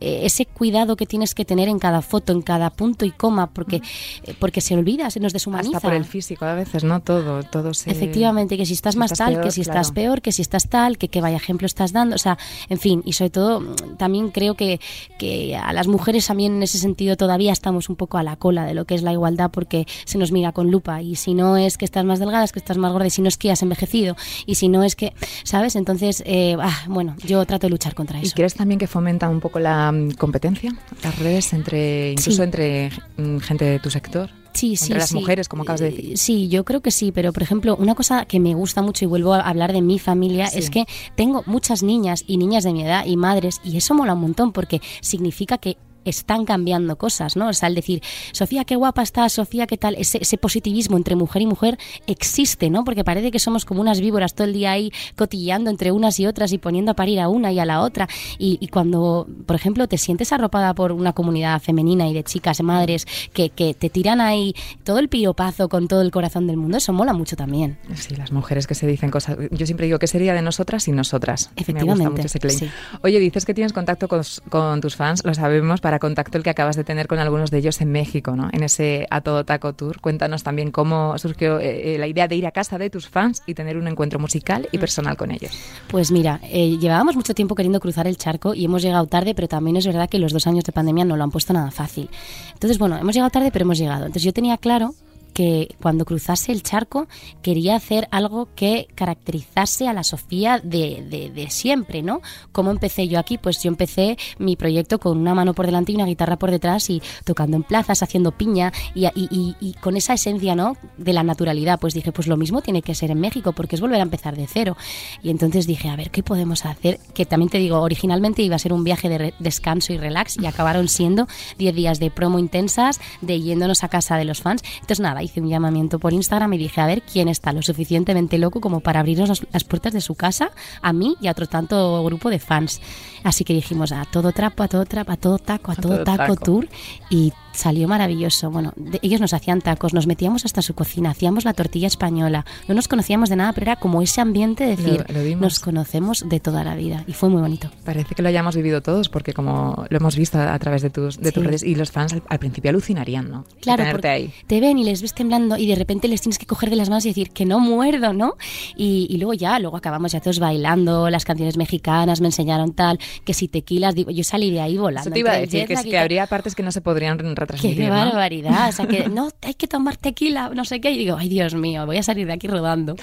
[0.00, 3.48] eh, ese cuidado que tienes que tener en cada foto, en cada punto y coma,
[3.48, 3.82] porque,
[4.24, 5.76] eh, porque se olvida, se nos deshumaniza.
[5.76, 7.00] Hasta por el físico a veces, ¿no?
[7.00, 7.90] Todo, todo se...
[7.90, 10.42] Efectivamente, que si estás si más estás tal, peor, que si estás peor, que si
[10.42, 12.38] estás tal, que qué vaya ejemplo estás dando, o sea,
[12.68, 14.80] en fin, y sobre todo mm, también creo que,
[15.18, 18.64] que a las mujeres también en ese sentido todavía estamos un poco a la cola
[18.64, 21.56] de lo que es la igualdad porque se nos mira con lupa y si no
[21.56, 23.50] es que estás más delgada, es que estás más gorda y si no es que
[23.50, 25.12] has envejecido y si no es que,
[25.44, 25.76] ¿sabes?
[25.76, 28.34] Entonces, eh, ah, bueno, yo trato de luchar contra ¿Y eso.
[28.34, 30.74] crees también que fomenta un poco la mm, competencia?
[31.02, 32.42] Las redes entre, incluso Sí.
[32.42, 34.30] entre mm, gente de tu sector.
[34.52, 35.14] Sí, Entre sí, las sí.
[35.14, 36.18] mujeres, como acabas de Eh, decir.
[36.18, 39.08] Sí, yo creo que sí, pero por ejemplo, una cosa que me gusta mucho y
[39.08, 40.58] vuelvo a hablar de mi familia Sí.
[40.58, 44.14] es que tengo muchas niñas y niñas de mi edad y madres y eso mola
[44.14, 47.48] un montón porque significa que están cambiando cosas, ¿no?
[47.48, 51.16] O sea, el decir, Sofía, qué guapa estás, Sofía, qué tal, ese, ese positivismo entre
[51.16, 52.84] mujer y mujer existe, ¿no?
[52.84, 56.26] Porque parece que somos como unas víboras todo el día ahí cotilleando entre unas y
[56.26, 58.08] otras y poniendo a parir a una y a la otra.
[58.38, 62.62] Y, y cuando, por ejemplo, te sientes arropada por una comunidad femenina y de chicas,
[62.62, 66.76] madres, que, que te tiran ahí todo el piropazo con todo el corazón del mundo,
[66.78, 67.78] eso mola mucho también.
[67.94, 69.36] Sí, las mujeres que se dicen cosas.
[69.50, 71.50] Yo siempre digo que sería de nosotras y nosotras.
[71.56, 72.58] Me Efectivamente, gusta mucho ese claim.
[72.58, 72.70] sí.
[73.02, 76.50] Oye, dices que tienes contacto con, con tus fans, lo sabemos, para contacto el que
[76.50, 78.48] acabas de tener con algunos de ellos en México, ¿no?
[78.52, 80.00] En ese A Todo Taco Tour.
[80.00, 83.42] Cuéntanos también cómo surgió eh, eh, la idea de ir a casa de tus fans
[83.46, 85.52] y tener un encuentro musical y personal con ellos.
[85.88, 89.48] Pues mira, eh, llevábamos mucho tiempo queriendo cruzar el charco y hemos llegado tarde, pero
[89.48, 92.08] también es verdad que los dos años de pandemia no lo han puesto nada fácil.
[92.52, 94.06] Entonces, bueno, hemos llegado tarde, pero hemos llegado.
[94.06, 94.94] Entonces yo tenía claro
[95.30, 97.06] que cuando cruzase el charco
[97.42, 102.20] quería hacer algo que caracterizase a la Sofía de, de- siempre, ¿no?
[102.52, 103.36] ¿Cómo empecé yo aquí?
[103.38, 106.88] Pues yo empecé mi proyecto con una mano por delante y una guitarra por detrás
[106.90, 110.76] y tocando en plazas, haciendo piña y, y- y- con esa esencia, ¿no?
[110.96, 111.80] De la naturalidad.
[111.80, 114.36] Pues dije, pues lo mismo tiene que ser en México porque es volver a empezar
[114.36, 114.76] de cero.
[115.22, 117.00] Y entonces dije, a ver, ¿qué podemos hacer?
[117.14, 120.46] Que también te digo, originalmente iba a ser un viaje de descanso y relax y
[120.46, 121.26] acabaron siendo
[121.58, 124.62] 10 días de promo intensas, de yéndonos a casa de los fans.
[124.74, 128.38] Entonces nada, hice un llamamiento por Instagram y dije, a ver, ¿quién está lo suficientemente
[128.38, 130.50] loco como para abrirnos las, las puertas de su casa
[130.82, 132.80] a mí y a otro tanto grupo de fans?
[133.24, 136.04] Así que dijimos, a todo trapo, a todo trapo, a todo taco, a, todo, todo
[136.04, 136.36] taco, taco.
[136.44, 136.68] tour
[137.10, 138.50] y salió maravilloso.
[138.50, 142.46] Bueno, de- ellos nos hacían tacos, nos metíamos hasta su cocina, hacíamos la tortilla española.
[142.68, 145.60] No nos conocíamos de nada, pero era como ese ambiente de decir, Lo- lo nos
[145.60, 147.04] conocemos de toda la vida.
[147.06, 147.68] Y fue muy bonito.
[147.84, 150.90] Parece que lo hayamos vivido todos, porque como lo hemos visto a, a través de
[150.90, 151.46] tus, de tus Sí.
[151.46, 153.44] redes, y los fans al, al principio alucinarían, ¿no?
[153.60, 154.32] Claro, porque ahí.
[154.46, 156.88] te ven y les ves temblando y de repente les tienes que coger de las
[156.88, 158.34] manos y decir que no muerdo, ¿no?
[158.76, 162.98] Y, y luego ya, luego acabamos ya todos bailando, las canciones mexicanas me enseñaron tal,
[163.24, 165.08] que si tequilas, digo, yo salí de ahí volando.
[165.08, 167.78] Eso te iba a decir, que, y que habría partes que no se podrían retransmitir,
[167.84, 167.94] Qué ¿no?
[167.96, 171.28] barbaridad, o sea que no, hay que tomar tequila, no sé qué, y digo, ay
[171.28, 172.96] Dios mío, voy a salir de aquí rodando.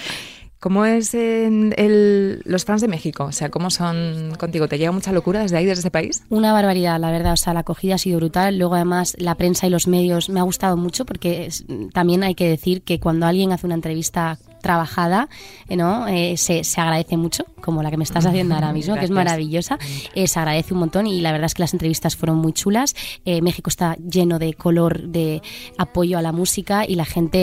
[0.59, 3.25] ¿Cómo es en el- los fans de México?
[3.25, 4.67] O sea, ¿cómo son contigo?
[4.67, 6.23] ¿Te llega mucha locura desde ahí, desde ese país?
[6.29, 7.33] Una barbaridad, la verdad.
[7.33, 8.57] O sea, la acogida ha sido brutal.
[8.57, 12.33] Luego, además, la prensa y los medios me ha gustado mucho porque es- también hay
[12.33, 15.29] que decir que cuando alguien hace una entrevista trabajada,
[15.67, 16.07] eh, ¿no?
[16.07, 19.11] Eh, se, se agradece mucho, como la que me estás haciendo ahora mismo, que es
[19.11, 19.77] maravillosa.
[20.15, 22.95] Eh, se agradece un montón y la verdad es que las entrevistas fueron muy chulas.
[23.25, 25.41] Eh, México está lleno de color, de
[25.77, 27.37] apoyo a la música y la gente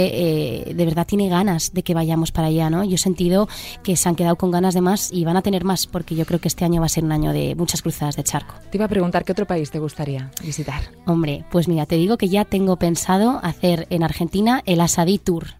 [0.75, 2.85] de verdad tiene ganas de que vayamos para allá, ¿no?
[2.85, 3.49] Yo he sentido
[3.83, 6.27] que se han quedado con ganas de más y van a tener más porque yo
[6.27, 8.55] creo que este año va a ser un año de muchas cruzadas de charco.
[8.71, 10.83] Te iba a preguntar, ¿qué otro país te gustaría visitar?
[11.07, 15.55] Hombre, pues mira, te digo que ya tengo pensado hacer en Argentina el Asadí Tour.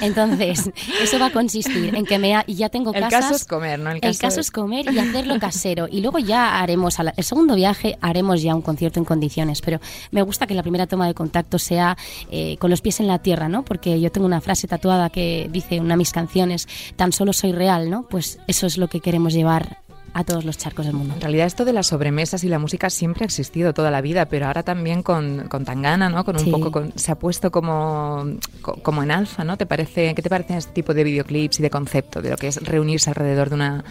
[0.00, 0.70] Entonces,
[1.02, 3.20] eso va a consistir en que me ha- y ya tengo El casas.
[3.22, 3.90] caso es comer, ¿no?
[3.90, 5.88] El El caso caso, es- es comer y hacerlo casero.
[5.90, 9.60] Y luego ya haremos, a la- el segundo viaje haremos ya un concierto en condiciones.
[9.60, 11.96] Pero me gusta que la primera toma de contacto sea
[12.30, 13.64] eh, con los pies en la tierra, ¿no?
[13.64, 16.66] Porque yo tengo una frase tatuada que dice una de mis canciones,
[16.96, 18.02] tan solo soy real, ¿no?
[18.08, 19.78] Pues eso es lo que queremos llevar
[20.14, 21.14] a todos los charcos del mundo.
[21.14, 24.26] En realidad esto de las sobremesas y la música siempre ha existido toda la vida,
[24.26, 26.24] pero ahora también con, con Tangana, ¿no?
[26.24, 26.50] Con un Sí.
[26.50, 28.24] poco con- se ha puesto como,
[28.60, 29.56] co- como en alza, ¿no?
[29.56, 32.48] ¿Te parece, ¿Qué te parecen este tipo de videoclips y de concepto de lo que
[32.48, 33.84] es reunirse alrededor de una,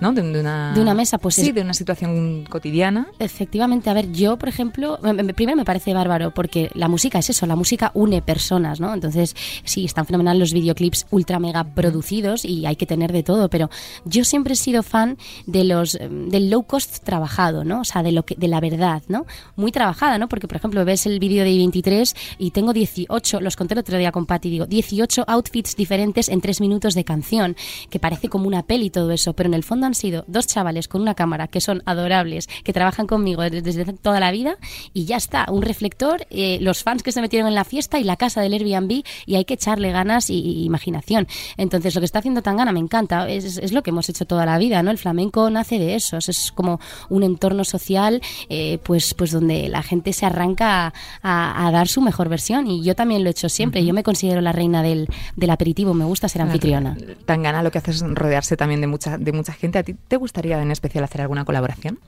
[0.00, 0.12] ¿no?
[0.12, 3.08] De, de una, De una mesa, pues sí, es- de una situación cotidiana.
[3.18, 7.18] Efectivamente, a ver, yo, por ejemplo, me- me- primero me parece bárbaro porque la música
[7.18, 8.92] es eso, la música une personas, ¿no?
[8.94, 9.34] Entonces,
[9.64, 13.70] sí, están fenomenal los videoclips ultra mega producidos y hay que tener de todo, pero
[14.04, 17.80] yo siempre he sido fan de los em, del low cost trabajado, ¿no?
[17.80, 19.26] O sea, de lo que de la verdad, ¿no?
[19.56, 20.28] Muy trabajada, ¿no?
[20.28, 23.98] Porque por ejemplo, ves el vídeo de 23 y tengo 18, los conté el otro
[23.98, 27.56] día con Patti, digo, 18 outfits diferentes en tres minutos de canción,
[27.90, 30.86] que parece como una peli todo eso, pero en el fondo han sido dos chavales
[30.86, 34.56] con una cámara que son adorables, que trabajan conmigo desde, desde toda la vida
[34.94, 38.04] y ya está, un reflector, eh, los fans que se metieron en la fiesta y
[38.04, 41.26] la casa del Airbnb y hay que echarle ganas y, y imaginación.
[41.56, 44.46] Entonces lo que está haciendo Tangana me encanta, es, es lo que hemos hecho toda
[44.46, 44.90] la vida, ¿no?
[44.90, 49.82] El flamenco nace de eso, es como un entorno social eh, pues, pues donde la
[49.82, 53.32] gente se arranca a, a- a dar su mejor versión y yo también lo he
[53.32, 56.96] hecho siempre, yo me considero la reina del, del aperitivo, me gusta ser anfitriona.
[57.24, 59.77] Tangana lo que hace es rodearse también de mucha, de mucha gente.
[59.78, 61.98] ¿A ti te gustaría en especial hacer alguna colaboración?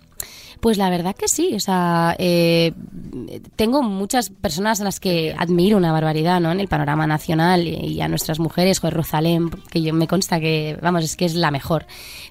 [0.61, 2.73] Pues la verdad que sí, o sea, eh,
[3.57, 6.53] tengo muchas personas a las que admiro una barbaridad, ¿no?
[6.53, 10.79] En el panorama nacional y, a nuestras mujeres, Joder Rosalén, que yo me consta que,
[10.83, 11.87] vamos, es que es la mejor.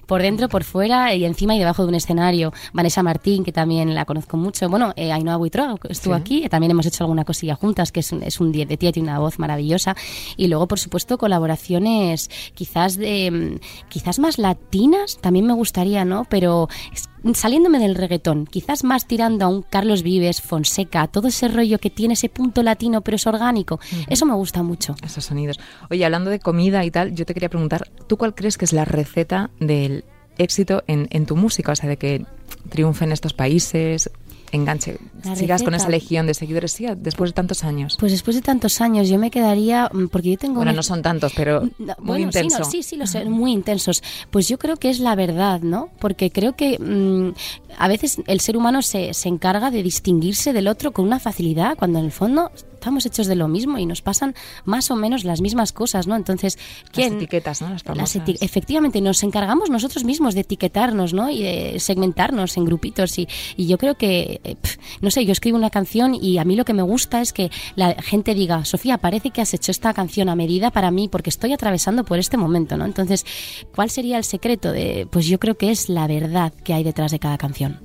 [0.06, 2.52] Por dentro, por fuera y encima y debajo de un escenario.
[2.72, 4.68] Vanessa Martín, que también la conozco mucho.
[4.68, 6.20] Bueno, eh, Ainhoa Buitroa que estuvo Sí.
[6.20, 8.92] aquí, también hemos hecho alguna cosilla juntas, que es un, es un 10 de tía,
[8.92, 9.96] tiene una voz maravillosa.
[10.36, 16.24] Y luego, por supuesto, colaboraciones quizás de mm, quizás más latinas, también me gustaría, ¿no?
[16.28, 21.48] Pero es- saliéndome del reggaetón, quizás más tirando a un Carlos Vives, Fonseca, todo ese
[21.48, 23.80] rollo que tiene ese punto latino, pero es orgánico.
[24.08, 24.94] Eso me gusta mucho.
[25.04, 25.58] Esos sonidos.
[25.90, 28.72] Oye, hablando de comida y tal, yo te quería preguntar, ¿tú cuál crees que es
[28.72, 30.04] la receta del
[30.38, 31.72] éxito en, en tu música?
[31.72, 32.24] O sea, de que
[32.68, 34.10] triunfe en estos países,
[34.52, 37.96] enganche, La sigas con esa legión de seguidores, sí, después de tantos años.
[37.98, 40.56] Pues después de tantos años yo me quedaría, mm, porque yo tengo...
[40.56, 42.56] bueno, una- no son tantos, pero No, muy bueno, intenso.
[42.56, 44.02] Sí, no, sí, sí, lo sé, muy intensos.
[44.30, 45.90] Pues yo creo que es la verdad, ¿no?
[46.00, 47.34] Porque creo que mm,
[47.78, 51.76] a veces el ser humano se, se encarga de distinguirse del otro con una facilidad,
[51.76, 52.50] cuando en el fondo
[52.80, 56.16] estamos hechos de lo mismo y nos pasan más o menos las mismas cosas, ¿no?
[56.16, 56.58] Entonces,
[56.92, 57.12] ¿quién?
[57.14, 57.68] Las etiquetas, ¿no?
[57.68, 61.28] Las Las eti- efectivamente, nos encargamos nosotros mismos de etiquetarnos, ¿no?
[61.30, 63.18] Y de segmentarnos en grupitos.
[63.18, 66.44] Y, y yo creo que, eh, pf, no sé, yo escribo una canción y a
[66.44, 69.70] mí lo que me gusta es que la gente diga, Sofía, parece que has hecho
[69.70, 72.86] esta canción a medida para mí porque estoy atravesando por este momento, ¿no?
[72.86, 73.26] Entonces,
[73.74, 74.72] ¿cuál sería el secreto?
[74.72, 77.80] De, pues yo creo que es la verdad que hay detrás de cada canción.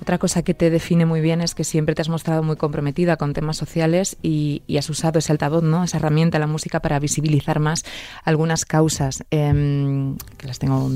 [0.00, 3.16] Otra cosa que te define muy bien es que siempre te has mostrado muy comprometida
[3.16, 5.84] con temas sociales y, y has usado ese altavoz, ¿no?
[5.84, 7.84] Esa herramienta, la música, para visibilizar más
[8.24, 10.90] algunas causas em, que las tengo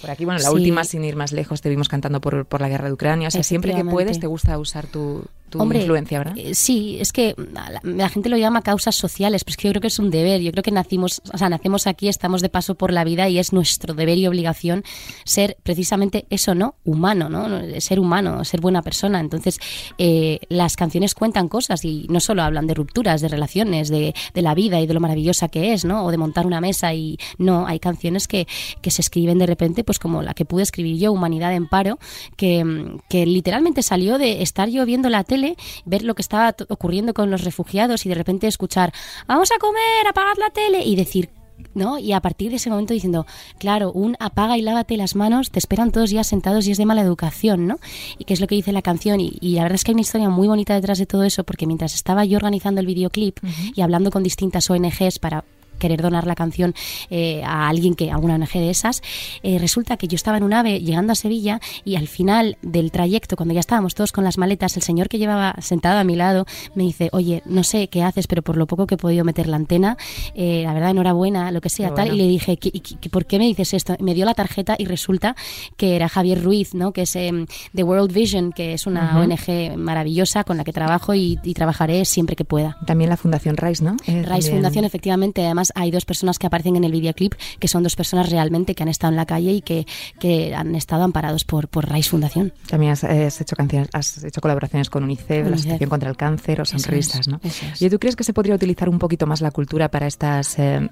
[0.00, 0.24] por aquí.
[0.24, 0.54] Bueno, la Sí.
[0.54, 3.28] última, sin ir más lejos, te vimos cantando por, por la guerra de Ucrania.
[3.28, 6.34] O sea, siempre que puedes, te gusta usar tu, tu Hombre, influencia, ¿verdad?
[6.38, 9.72] eh, sí, es que la, la gente lo llama causas sociales, pero es que yo
[9.72, 10.40] creo que es un deber.
[10.40, 13.38] Yo creo que nacimos, o sea, nacemos aquí, estamos de paso por la vida y
[13.38, 14.82] es nuestro deber y obligación
[15.24, 16.74] ser precisamente eso, ¿no?
[16.84, 17.48] Humano, ¿no?
[17.80, 19.20] Ser humano, ser buena persona.
[19.20, 19.58] Entonces,
[19.98, 24.42] eh, las canciones cuentan cosas y no solo hablan de rupturas, de relaciones, de, de
[24.42, 26.06] la vida y de lo maravillosa que es, ¿no?
[26.06, 28.46] O de montar una mesa y no, hay canciones que,
[28.80, 31.98] que se escriben de repente, pues como la que pude escribir yo, Humanidad en Paro,
[32.36, 32.64] que,
[33.10, 35.41] que literalmente salió de estar yo viendo la tele,
[35.84, 38.92] ver lo que estaba ocurriendo con los refugiados y de repente escuchar,
[39.26, 41.30] vamos a comer, apagad la tele y decir,
[41.74, 41.98] ¿no?
[41.98, 43.26] Y a partir de ese momento diciendo,
[43.58, 46.86] claro, un apaga y lávate las manos, te esperan todos ya sentados y es de
[46.86, 47.78] mala educación, ¿no?
[48.18, 49.20] Y que es lo que dice la canción.
[49.20, 51.44] Y, y la verdad es que hay una historia muy bonita detrás de todo eso,
[51.44, 53.38] porque mientras estaba yo organizando el videoclip
[53.74, 55.44] y hablando con distintas ONGs para
[55.82, 56.74] querer donar la canción
[57.10, 59.02] eh, a alguien que alguna ONG de esas
[59.42, 62.90] eh, resulta que yo estaba en un ave llegando a Sevilla y al final del
[62.90, 66.14] trayecto cuando ya estábamos todos con las maletas el señor que llevaba sentado a mi
[66.16, 69.24] lado me dice oye no sé qué haces pero por lo poco que he podido
[69.24, 69.96] meter la antena
[70.34, 72.14] eh, la verdad enhorabuena lo que sea tal bueno.
[72.14, 73.96] y le dije "¿Qué- qué- ¿por qué me dices esto?
[73.98, 75.34] Y me dio la tarjeta y resulta
[75.76, 79.32] que era Javier Ruiz no que es em, de World Vision que es una Ujú.
[79.32, 83.56] ONG maravillosa con la que trabajo y, y trabajaré siempre que pueda También la Fundación
[83.56, 83.96] Rice, ¿no?
[84.06, 85.44] Eh, Rice también- Fundación, efectivamente.
[85.44, 88.82] Además, hay dos personas que aparecen en el videoclip que son dos personas realmente que
[88.82, 89.86] han estado en la calle y que,
[90.18, 92.52] que han estado amparados por, por Rice Fundación.
[92.68, 95.54] También has, has hecho canciones, has hecho colaboraciones con UNICEF, la.
[95.54, 97.40] Asociación contra el Cáncer o Sonrisas, ¿no?
[97.42, 97.80] es.
[97.80, 100.88] ¿Y tú crees que se podría utilizar un poquito más la cultura para estas eh,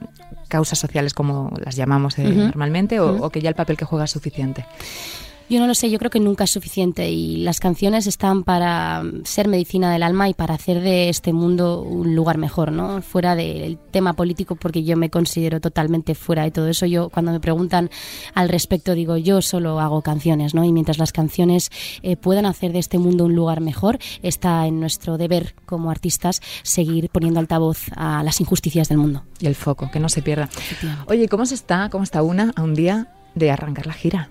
[0.49, 4.11] causas sociales como las llamamos eh, normalmente o que ya el papel que juega es
[4.11, 4.65] suficiente?
[5.51, 9.03] Yo no lo sé, yo creo que nunca es suficiente y las canciones están para
[9.25, 13.03] ser medicina del alma y para hacer de este mundo un lugar mejor, ¿no?
[13.03, 16.87] Fuera del tema político, porque yo me considero totalmente fuera de todo eso.
[16.87, 17.91] Yo, cuando me preguntan
[18.33, 20.63] al respecto, digo, yo solo hago canciones, ¿no?
[20.63, 21.73] Y mientras las canciones
[22.05, 26.43] eh, puedan hacer de este mundo un lugar mejor, está en nuestro deber como artistas
[26.63, 29.25] seguir poniendo altavoz a las injusticias del mundo.
[29.41, 30.49] Y el foco, que no se pierda.
[31.09, 34.29] Oye, ¿cómo se está, cómo está una a un día de arrancar la gira?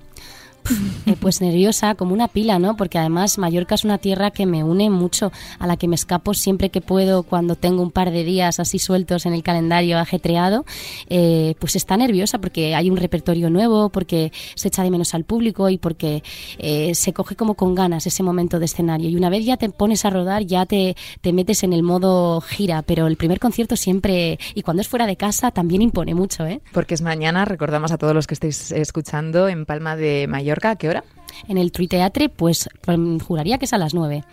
[1.05, 2.75] Eh, pues nerviosa, como una pila, ¿no?
[2.75, 6.33] Porque además Mallorca es una tierra que me une mucho, a la que me escapo
[6.33, 10.65] siempre que puedo, cuando tengo un par de días así sueltos en el calendario ajetreado.
[11.09, 15.23] Eh, pues está nerviosa porque hay un repertorio nuevo, porque se echa de menos al
[15.23, 16.23] público y porque
[16.57, 19.09] eh, se coge como con ganas ese momento de escenario.
[19.09, 22.41] Y una vez ya te pones a rodar, ya te, te metes en el modo
[22.41, 26.45] gira, pero el primer concierto siempre, y cuando es fuera de casa, también impone mucho,
[26.45, 26.61] ¿eh?
[26.71, 30.75] Porque es mañana, recordamos a todos los que estáis escuchando, en Palma de Mallorca, ¿a
[30.75, 31.03] qué hora?
[31.47, 34.23] En el True Teatre, pues mm, juraría que es a las nueve.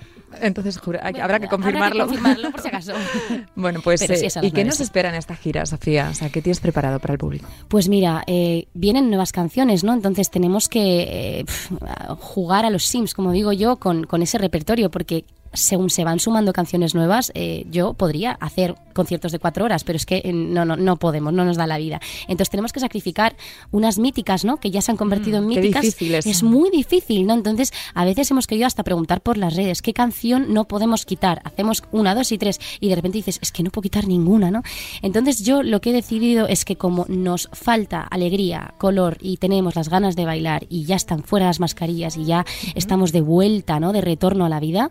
[0.43, 2.07] Entonces jura- hay- habrá que Habrá confirmarlo.
[2.07, 2.93] confirmarlo, por si acaso.
[3.55, 4.83] Bueno, pues, sí eh, ¿y qué nueve, nos sí.
[4.83, 6.09] espera en esta gira, Sofía?
[6.11, 7.47] O sea, ¿qué tienes preparado para el público?
[7.69, 9.95] Pues mira, eh, vienen nuevas canciones, ¿no?
[9.95, 11.45] Entonces tenemos que eh,
[12.19, 15.25] jugar a los Sims, como digo yo, con, con ese repertorio, porque
[15.57, 19.97] según se van sumando canciones nuevas, eh, yo podría hacer conciertos de cuatro horas, pero
[19.97, 22.01] es que eh, no, no, no podemos, no nos da la vida.
[22.29, 23.37] Entonces tenemos que sacrificar
[23.71, 24.59] unas míticas, ¿no?
[24.59, 25.83] Que ya se han convertido en Mm, qué míticas.
[25.83, 26.29] difícil eso.
[26.31, 27.35] Es muy difícil, ¿no?
[27.35, 31.41] Entonces a veces hemos querido hasta preguntar por las redes, ¿qué canción no podemos quitar?
[31.45, 34.51] Hacemos una, dos y tres y de repente dices, es que no puedo quitar ninguna,
[34.51, 34.63] ¿no?
[35.03, 39.77] Entonces yo lo que he decidido es que como nos falta alegría, color y tenemos
[39.77, 43.79] las ganas de bailar y ya están fuera las mascarillas y ya estamos de vuelta,
[43.81, 43.93] ¿no?
[43.93, 44.91] De retorno a la vida,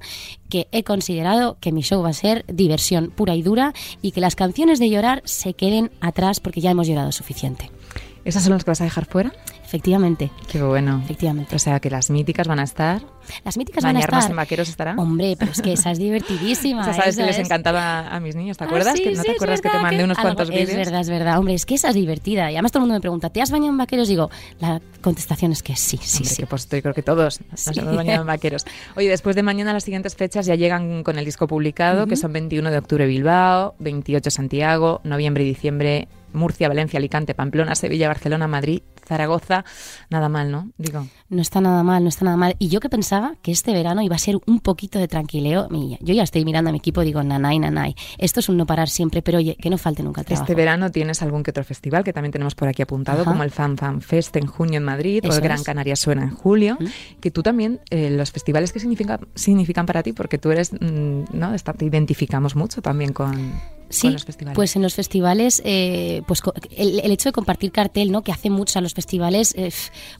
[0.49, 4.21] que he considerado que mi show va a ser diversión pura y dura y que
[4.21, 7.69] las canciones de llorar se queden atrás porque ya hemos llorado suficiente.
[8.23, 9.33] ¿Esas son las que vas a dejar fuera?
[9.75, 11.01] Efectivamente, Qué bueno.
[11.03, 11.53] efectivamente.
[11.55, 13.01] O sea, que las míticas van a estar.
[13.43, 14.31] Las míticas van a Bañarnos estar.
[14.31, 14.95] en vaqueros estará.
[14.97, 16.81] Hombre, pero es que esa es divertidísima.
[16.85, 18.93] Esa sabes esa que les es- encantaba a mis niños, ¿te Ah, acuerdas?
[18.95, 20.77] sí, que no sí, te es acuerdas que te mandé que unos cuantos Es vídeos.
[20.77, 21.37] verdad, es verdad.
[21.39, 22.49] Hombre, es que esa es divertida.
[22.51, 24.07] Y además todo el mundo me pregunta, ¿te has bañado en vaqueros?
[24.07, 26.35] Digo, la contestación es que sí, sí, Hombre, sí.
[26.43, 27.71] que pues yo creo que todos nos Sí.
[27.79, 28.65] hemos bañado en vaqueros.
[28.95, 32.31] Oye, después de mañana las siguientes fechas ya llegan con el disco publicado, que son
[32.31, 38.47] 21 de octubre Bilbao, 28 Santiago, noviembre y diciembre Murcia, Valencia, Alicante, Pamplona, Sevilla, Barcelona,
[38.47, 39.65] Madrid, Zaragoza.
[40.09, 40.69] Nada mal, ¿no?
[40.77, 41.07] Digo.
[41.29, 42.55] No está nada mal, no está nada mal.
[42.59, 45.69] Y yo que pensaba que este verano iba a ser un poquito de tranquileo,
[46.01, 47.95] yo ya estoy mirando a mi equipo y digo, nanay, nanay.
[48.17, 50.43] Esto es un no parar siempre, pero oye, que no falte nunca el trabajo.
[50.43, 53.31] Este verano tienes algún que otro festival que también tenemos por aquí apuntado, Ajá.
[53.31, 55.63] como el Fan Fan Fest en junio en Madrid o el Gran es.
[55.63, 56.77] Canaria Suena en julio.
[56.79, 57.19] Mm.
[57.19, 61.23] Que tú también, eh, los festivales que significan, significan para ti, porque tú eres, mm,
[61.33, 61.55] ¿no?
[61.77, 63.53] Te identificamos mucho también con,
[63.89, 64.55] Sí, con los festivales.
[64.55, 66.41] pues en los festivales, eh, pues
[66.75, 68.21] el, el hecho de compartir cartel, ¿no?
[68.23, 69.71] Que hace mucho, a los festivales eh,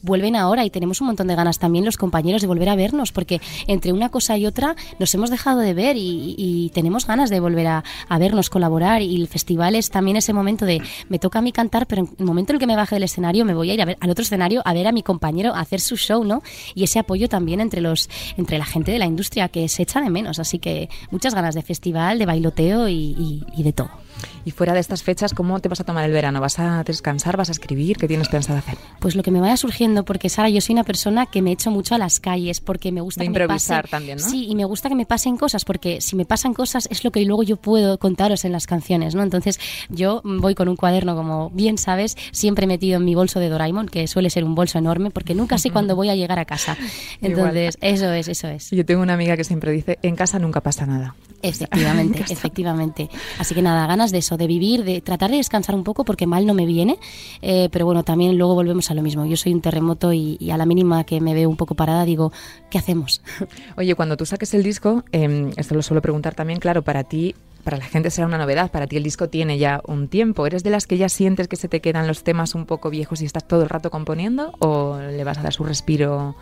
[0.02, 3.12] vuelven ahora y tenemos un montón de ganas también los compañeros de volver a vernos,
[3.12, 7.30] porque entre una cosa y otra nos hemos dejado de ver y, y tenemos ganas
[7.30, 9.02] de volver a, a vernos, colaborar.
[9.02, 12.10] Y el festival es también ese momento de me toca a mí cantar, pero en
[12.20, 13.98] el momento en el que me baje del escenario me voy a ir a ver,
[14.00, 16.42] al otro escenario a ver a mi compañero hacer su show, ¿no?
[16.74, 20.02] Y ese apoyo también entre los entre la gente de la industria que se echa
[20.02, 20.40] de menos.
[20.40, 23.90] Así que muchas ganas de festival, de bailoteo y, y- y de todo.
[24.46, 26.40] Y fuera de estas fechas, ¿cómo te vas a tomar el verano?
[26.42, 27.38] ¿Vas a descansar?
[27.38, 27.98] ¿Vas a escribir?
[27.98, 28.78] ¿Qué tienes pensado hacer?
[29.00, 31.72] Pues lo que me vaya surgiendo, porque Sara, yo soy una persona que me echo
[31.72, 34.30] mucho a las calles, porque me gusta De que me improvisar pasen- también, ¿no?
[34.30, 37.12] Sí, y me gusta que me pasen cosas, porque si me pasan cosas es lo
[37.12, 39.24] que luego yo puedo contaros en las canciones, ¿no?
[39.24, 39.60] Entonces
[39.90, 43.88] yo voy con un cuaderno, como bien sabes, siempre metido en mi bolso de Doraemon,
[43.88, 46.78] que suele ser un bolso enorme, porque nunca sé cuándo voy a llegar a casa.
[47.22, 48.70] Entonces, eso es, eso es.
[48.72, 51.16] Yo tengo una amiga que siempre dice, en casa nunca pasa nada.
[51.42, 53.10] Efectivamente, efectivamente.
[53.40, 56.28] Así que nada, ganas de eso, de vivir, de tratar de descansar un poco porque
[56.28, 56.98] mal no me viene,
[57.42, 59.26] eh, pero bueno, también luego volvemos a lo mismo.
[59.26, 62.06] Yo soy un terremoto y, y a la mínima que me veo un poco parada
[62.06, 62.32] digo,
[62.70, 63.22] ¿qué hacemos?
[63.78, 67.36] Oye, cuando tú saques el disco, eh, esto lo suelo preguntar también, claro, para ti,
[67.64, 70.46] para la gente será una novedad, para ti el disco tiene ya un tiempo.
[70.46, 73.22] ¿Eres de las que ya sientes que se te quedan los temas un poco viejos
[73.22, 76.36] y estás todo el rato componiendo o le vas a dar su respiro?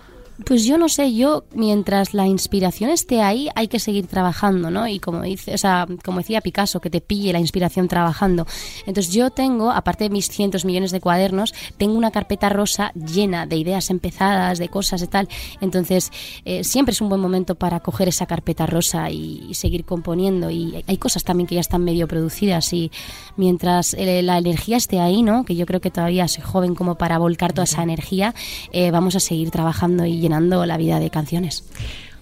[0.46, 4.88] Pues yo no sé, yo mientras la inspiración esté ahí hay que seguir trabajando, ¿no?
[4.88, 8.48] Y como dice, o sea, como decía Picasso, que te pille la inspiración trabajando.
[8.88, 13.46] Entonces yo tengo, aparte de mis cientos millones de cuadernos, tengo una carpeta rosa llena
[13.46, 15.30] de ideas empezadas, de cosas y tal.
[15.62, 16.12] Entonces
[16.46, 20.50] eh, siempre es un buen momento para coger esa carpeta rosa y, y seguir componiendo.
[20.50, 22.92] Y hay cosas también que ya están medio producidas y
[23.38, 25.46] mientras eh, la energía esté ahí, ¿no?
[25.46, 28.34] Que yo creo que todavía soy joven como para volcar toda esa energía,
[28.72, 31.64] eh, vamos a seguir trabajando y llenando la vida de canciones.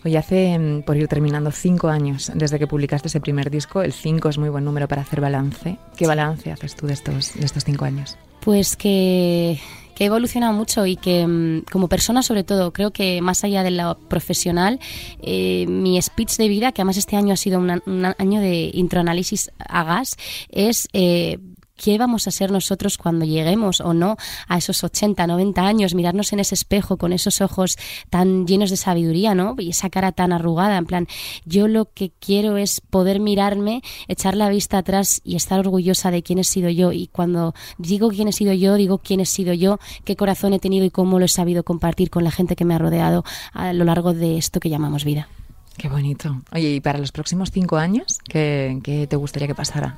[0.04, 3.84] Oye, hace, mm, por ir terminando, cinco años desde que publicaste ese primer disco.
[3.84, 5.78] El cinco es muy buen número para hacer balance.
[5.96, 8.18] ¿Qué balance haces tú de estos, de estos cinco años?
[8.40, 9.60] Pues que,
[9.94, 13.62] que he evolucionado mucho y que mm, como persona sobre todo, creo que más allá
[13.62, 14.80] de lo profesional,
[15.22, 19.52] eh, mi speech de vida, que además este año ha sido un año de introanálisis
[19.60, 20.18] a gas,
[20.50, 20.88] es...
[20.94, 21.38] eh,
[21.82, 24.16] ¿Qué vamos a ser nosotros cuando lleguemos o no
[24.48, 25.96] a esos 80, 90 años?
[25.96, 27.76] Mirarnos en ese espejo con esos ojos
[28.12, 29.56] tan llenos de sabiduría, ¿no?
[29.58, 31.08] Y esa cara tan arrugada, en plan,
[31.44, 36.22] yo lo que quiero es poder mirarme, echar la vista atrás y estar orgullosa de
[36.22, 36.92] quién he sido yo.
[36.92, 40.60] Y cuando digo quién he sido yo, digo quién he sido yo, qué corazón he
[40.60, 43.24] tenido y cómo lo he sabido compartir con la gente que me ha rodeado
[43.54, 45.30] a lo largo de esto que llamamos vida.
[45.78, 46.44] Qué bonito.
[46.52, 49.98] Oye, ¿y para los próximos cinco años qué, qué te gustaría que pasara?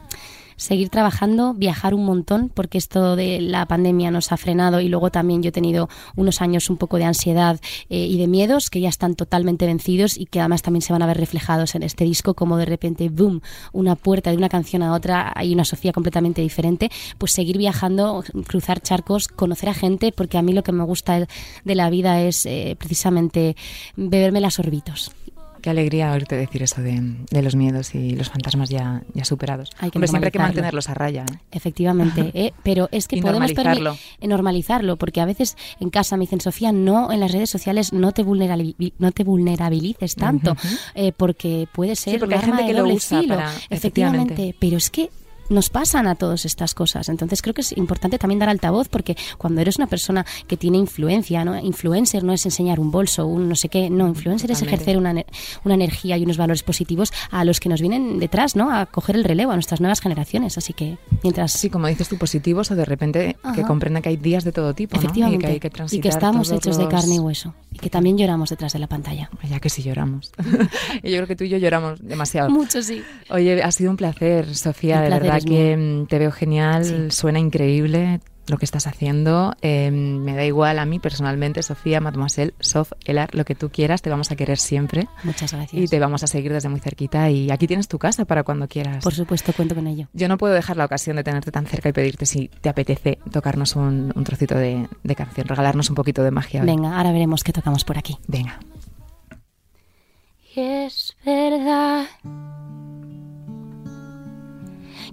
[0.56, 5.12] Seguir trabajando, viajar un montón, porque esto de la pandemia nos ha frenado y luego
[5.12, 8.80] también yo he tenido unos años un poco de ansiedad eh, y de miedos que
[8.82, 12.04] ya están totalmente vencidos y que además también se van a ver reflejados en este
[12.04, 13.42] disco, como de repente, boom,
[13.72, 18.24] una puerta de una canción a otra, hay una Sofía completamente diferente, pues seguir viajando,
[18.48, 21.28] cruzar charcos, conocer a gente, porque a mí lo que me gusta
[21.64, 23.56] de la vida es eh, precisamente
[23.96, 25.12] beberme las orbitos.
[25.64, 27.02] Qué alegría oírte decir eso de,
[27.32, 29.70] de los miedos y los fantasmas ya, ya superados.
[29.80, 31.24] Hay que Hombre, siempre hay que mantenerlos a raya.
[31.24, 31.38] ¿eh?
[31.52, 32.54] Efectivamente, ¿eh?
[32.64, 33.98] pero es que Y podemos normalizarlo.
[34.20, 37.94] eh, normalizarlo, porque a veces en casa me dicen, Sofía, no en las redes sociales
[37.94, 40.56] no te, vulnerabili- no te vulnerabilices tanto,
[40.96, 43.36] eh, porque puede ser porque un hay gente que lo usa filo.
[43.36, 44.56] para- efectivamente, efectivamente.
[44.60, 45.10] pero es que
[45.50, 47.10] nos pasan a todas estas cosas.
[47.10, 50.78] Entonces creo que es importante también dar altavoz porque cuando eres una persona que tiene
[50.78, 51.58] influencia, ¿no?
[51.58, 55.14] Influencer no es enseñar un bolso, un no sé qué, no, influencer es ejercer una,
[55.64, 58.72] una energía y unos valores positivos a los que nos vienen detrás, ¿no?
[58.76, 60.58] A coger el relevo a nuestras nuevas generaciones.
[60.58, 63.68] Así que mientras Sí, como dices tú, positivos o de repente que Ajá.
[63.68, 64.98] comprenda que hay días de todo tipo.
[64.98, 65.00] Y
[65.40, 67.54] que hay que y transitar que estamos hechos de carne y hueso.
[67.72, 69.30] Y que también lloramos detrás de la pantalla.
[69.50, 70.32] Ya que sí lloramos.
[71.04, 72.50] y yo creo que tú y yo lloramos demasiado.
[72.50, 73.04] Mucho sí.
[73.30, 75.02] Oye, ha sido un placer, Sofía.
[75.02, 77.12] De placer verdad es que mm, te veo genial, Sí.
[77.12, 79.54] suena increíble lo que estás haciendo.
[79.62, 84.02] Eh, me da igual a mí personalmente, Sofía, Mademoiselle, Sof, Elar, lo que tú quieras,
[84.02, 85.82] te vamos a querer siempre Muchas gracias.
[85.82, 87.30] y te vamos a seguir desde muy cerquita.
[87.30, 89.02] Y aquí tienes tu casa para cuando quieras.
[89.02, 90.10] Por supuesto, cuento con ello.
[90.12, 93.20] Yo no puedo dejar la ocasión de tenerte tan cerca y pedirte si te apetece
[93.32, 96.60] tocarnos un, un trocito de, de canción, regalarnos un poquito de magia.
[96.62, 96.68] hoy.
[96.68, 98.18] Venga, ahora veremos qué tocamos por aquí.
[98.28, 98.60] Venga.
[100.56, 102.06] Y es verdad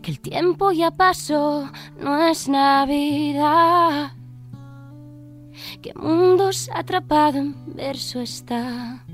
[0.02, 4.12] que el tiempo ya pasó, no es Navidad.
[5.82, 9.04] Que mundos atrapado en verso está.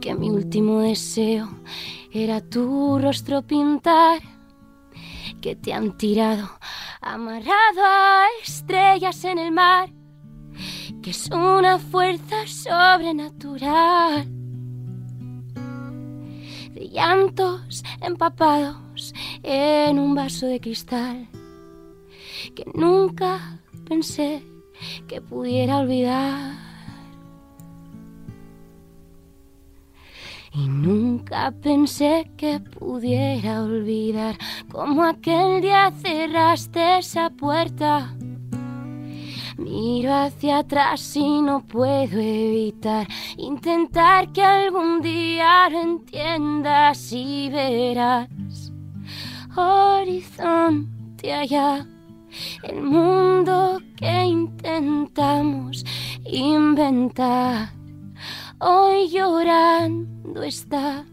[0.00, 1.48] Que mi último deseo
[2.10, 4.20] era tu rostro pintar.
[5.40, 6.48] Que te han tirado
[7.00, 9.90] amarrado a estrellas en el mar
[11.02, 14.41] que es una fuerza sobrenatural
[16.82, 21.28] de llantos empapados en un vaso de cristal
[22.54, 24.42] que nunca pensé
[25.06, 26.60] que pudiera olvidar.
[30.54, 34.36] Y nunca pensé que pudiera olvidar
[34.70, 38.14] como aquel día cerraste esa puerta.
[39.62, 43.06] Miro hacia atrás y no puedo evitar
[43.36, 48.28] intentar que algún día lo entiendas y verás
[49.56, 51.86] horizonte allá,
[52.62, 55.84] el mundo que intentamos
[56.24, 57.70] inventar.
[58.58, 61.04] Hoy llorando está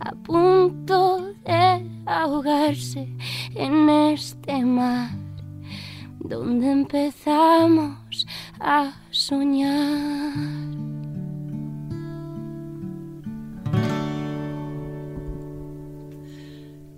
[0.00, 3.08] a punto de ahogarse
[3.54, 5.10] en este mar
[6.22, 8.26] donde empezamos
[8.60, 10.32] a soñar.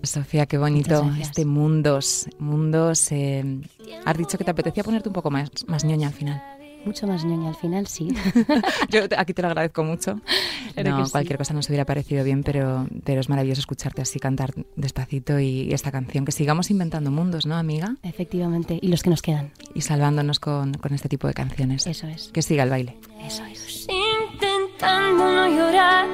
[0.02, 3.10] Sofía, qué bonito este mundos, mundos.
[3.10, 3.60] eh,
[4.04, 6.53] has dicho que te apetecía ponerte un poco más, más ñoña al final.
[6.84, 8.08] Mucho más ñoña al final, sí.
[8.90, 10.20] Yo te- aquí te lo agradezco mucho.
[10.74, 11.12] Claro No, que sí.
[11.12, 15.72] cualquier cosa nos hubiera parecido bien, pero, pero es maravilloso escucharte así cantar despacito y
[15.72, 16.24] esta canción.
[16.24, 17.96] Que sigamos inventando mundos, ¿no, amiga?
[18.02, 18.78] Efectivamente.
[18.82, 19.50] Y los que nos quedan.
[19.74, 21.86] Y salvándonos con, con este tipo de canciones.
[21.86, 22.28] Eso es.
[22.32, 22.96] Que siga el baile.
[23.24, 23.86] Eso es.
[24.32, 26.06] intentando no llorar.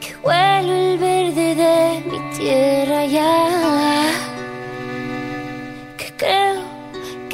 [0.00, 4.25] Que huelo el verde de mi tierra ya.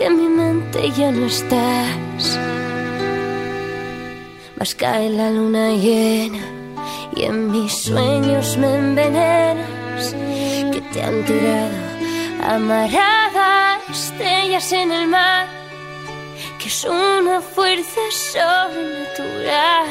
[0.02, 2.22] Que en mi mente ya no estás.
[4.58, 6.44] Mas cae la luna llena
[7.14, 10.04] y en mis sueños me envenenas.
[10.72, 11.78] Que te han tirado
[12.54, 15.46] amarrada estrellas en el mar
[16.58, 19.86] que es una fuerza sobrenatural.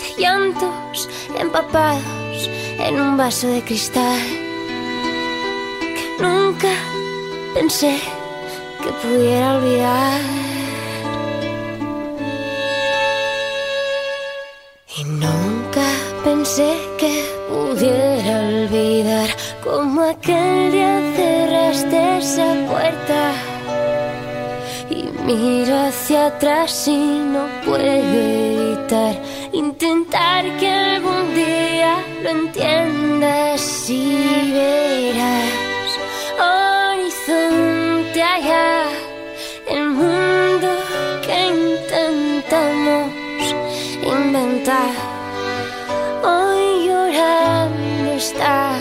[0.00, 1.08] De llantos
[1.38, 2.50] empapados
[2.86, 4.20] en un vaso de cristal
[5.96, 6.72] que nunca
[7.54, 7.98] pensé
[8.82, 10.20] que pudiera olvidar.
[14.96, 15.86] Y nunca
[16.24, 19.28] pensé que pudiera olvidar
[19.62, 23.32] como aquel día cerraste esa puerta.
[24.90, 29.14] Y miro hacia atrás y no puedo evitar
[29.52, 35.62] intentar que algún día lo entiendas y verás
[36.38, 36.71] horizonte
[38.32, 38.84] vaya
[39.68, 40.68] el mundo
[41.24, 43.10] que intentamos
[44.02, 44.92] inventar.
[46.24, 48.74] Hoy llorando está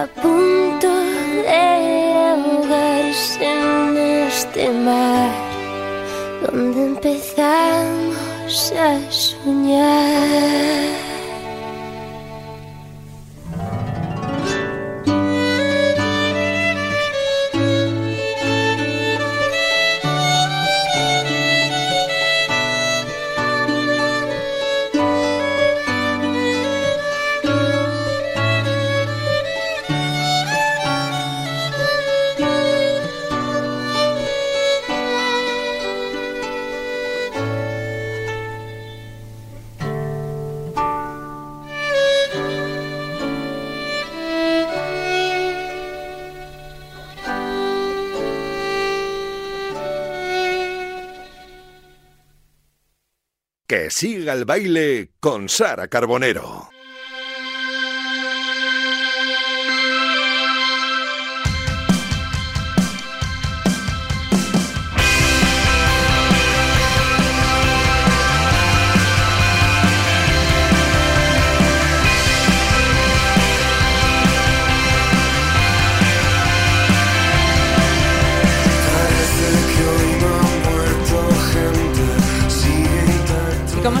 [0.00, 0.88] a punto
[1.48, 1.62] de
[2.30, 3.96] ahogarse en
[4.28, 5.30] este mar
[6.42, 11.03] donde empezamos a soñar.
[53.90, 56.73] Siga el baile con Sara Carbonero.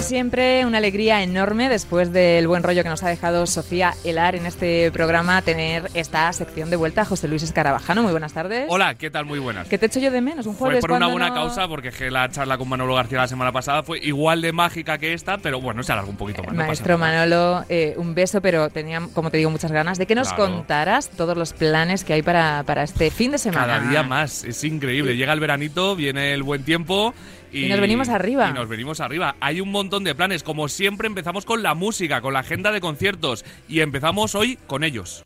[0.04, 4.46] Siempre, una alegría enorme después del buen rollo que nos ha dejado Sofía Elar en
[4.46, 7.04] este programa, tener esta sección de vuelta.
[7.04, 8.66] José Luis Escarabajano, muy buenas tardes.
[8.68, 9.24] Hola, ¿qué tal?
[9.24, 9.66] Muy buenas.
[9.68, 10.46] ¿Qué te echo yo de menos?
[10.46, 13.28] Un Fue jueves por una buena no- causa, porque la charla con Manolo García la
[13.28, 16.52] semana pasada fue igual de mágica que esta, pero bueno, se alargó un poquito más.
[16.54, 17.10] no Maestro nada.
[17.12, 20.52] Manolo, eh, un beso, pero tenía, como te digo, muchas ganas de que nos Claro.
[20.54, 23.66] contaras todos los planes que hay para, para este fin de semana.
[23.66, 25.16] Cada día más, es increíble.
[25.16, 27.14] Llega el veranito, viene el buen tiempo
[27.54, 28.50] y, Y nos venimos arriba.
[28.50, 29.36] Y nos venimos arriba.
[29.40, 30.42] Hay un montón de planes.
[30.42, 33.44] Como siempre, empezamos con la música, con la agenda de conciertos.
[33.68, 35.24] Y empezamos hoy con ellos.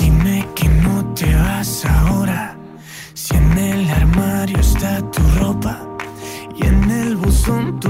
[0.00, 2.56] Dime que no te vas ahora.
[3.14, 5.88] Si en el armario está tu ropa
[6.56, 7.85] y en el buzón tu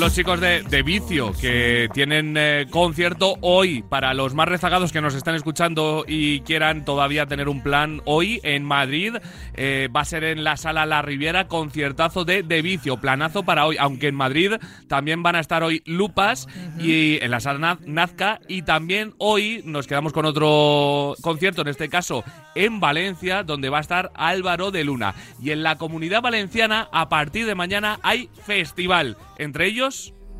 [0.00, 5.00] los chicos de, de Vicio, que tienen eh, concierto hoy para los más rezagados que
[5.00, 9.14] nos están escuchando y quieran todavía tener un plan hoy en Madrid.
[9.54, 13.66] eh, va a ser en la sala La Riviera, conciertazo de De Vicio, planazo para
[13.66, 13.76] hoy.
[13.78, 14.52] Aunque en Madrid
[14.88, 18.40] también van a estar hoy Lupas y en la sala Naz- Nazca.
[18.48, 22.24] Y también hoy nos quedamos con otro concierto, en este caso
[22.54, 25.14] en Valencia, donde va a estar Álvaro de Luna.
[25.42, 29.16] Y en la comunidad valenciana, a partir de mañana, hay festival.
[29.36, 29.83] Entre ellos,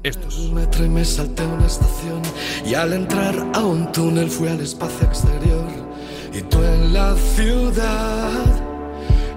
[0.02, 0.38] estos.
[0.38, 2.22] El metro y me salté una estación
[2.64, 5.66] y al entrar a un túnel fui al espacio exterior
[6.32, 8.73] y tú en la ciudad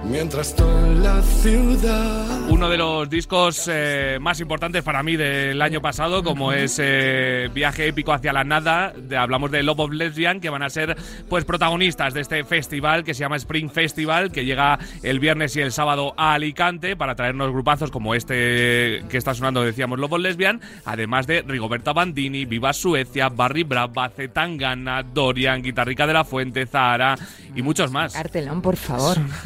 [0.10, 5.82] mientras en la ciudad Uno de los discos eh, más importantes para mí del año
[5.82, 10.40] pasado, como es eh, Viaje épico hacia la nada, de- hablamos de Love of Lesbian,
[10.40, 10.96] que van a ser
[11.30, 15.62] pues protagonistas de este festival que se llama Spring Festival, que llega el viernes y
[15.62, 20.20] el sábado a Alicante para traernos grupazos como este que está sonando, decíamos Love of
[20.22, 26.66] Lesbian, además de Rigoberta Bandini, Viva Suecia, Barry Brava, Zetangana, Dorian, Guitarrica de la Fuente,
[26.66, 27.16] Zahara
[27.56, 28.14] y muchos más.
[28.14, 29.18] Cartelón, por favor.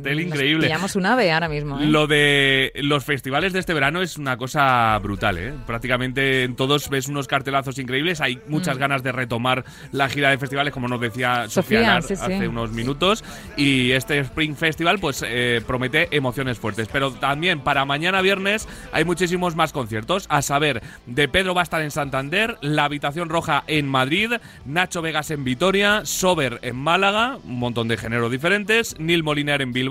[0.00, 0.66] cartel increíble.
[0.66, 1.78] Pillamos un ave ahora mismo.
[1.78, 1.86] ¿eh?
[1.86, 5.54] Lo de los festivales de este verano es una cosa brutal, ¿eh?
[5.66, 8.20] Prácticamente en todos ves unos cartelazos increíbles.
[8.20, 12.02] Hay muchas ganas de retomar la gira de festivales, como nos decía Sofía, Sofía, Nar
[12.02, 12.22] sí, sí.
[12.22, 13.24] hace unos minutos.
[13.56, 16.88] Y este Spring Festival, pues eh, promete emociones fuertes.
[16.92, 20.26] Pero también para mañana viernes hay muchísimos más conciertos.
[20.28, 24.32] A saber, de Pedro va a estar en Santander, La Habitación Roja en Madrid,
[24.64, 29.72] Nacho Vegas en Vitoria, Sober en Málaga, un montón de géneros diferentes, Neil Moliner en
[29.72, 29.89] Bilbao,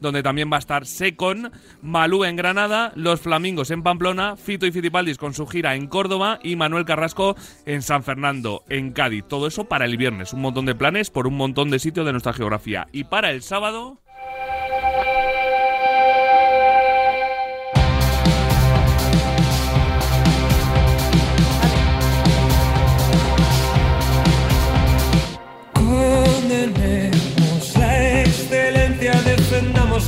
[0.00, 1.50] donde también va a estar Secon,
[1.82, 6.38] Malú en Granada, Los Flamingos en Pamplona, Fito y Fitipaldis con su gira en Córdoba
[6.42, 7.36] y Manuel Carrasco
[7.66, 9.24] en San Fernando, en Cádiz.
[9.26, 12.12] Todo eso para el viernes, un montón de planes por un montón de sitios de
[12.12, 12.86] nuestra geografía.
[12.92, 13.98] Y para el sábado...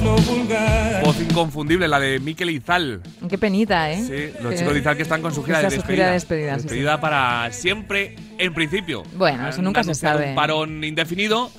[0.01, 1.05] lo vulgar.
[1.05, 3.03] Voz inconfundible, la de Miquel Izal.
[3.29, 4.03] Qué penita, ¿eh?
[4.03, 5.95] Sí, los chicos de Izal que están con su gira de su despedida.
[5.95, 6.63] gira de despedida, sí, sí.
[6.69, 9.03] Despedida para siempre, en principio.
[9.17, 10.31] Bueno, eso nunca se sabe.
[10.31, 11.51] Un parón indefinido.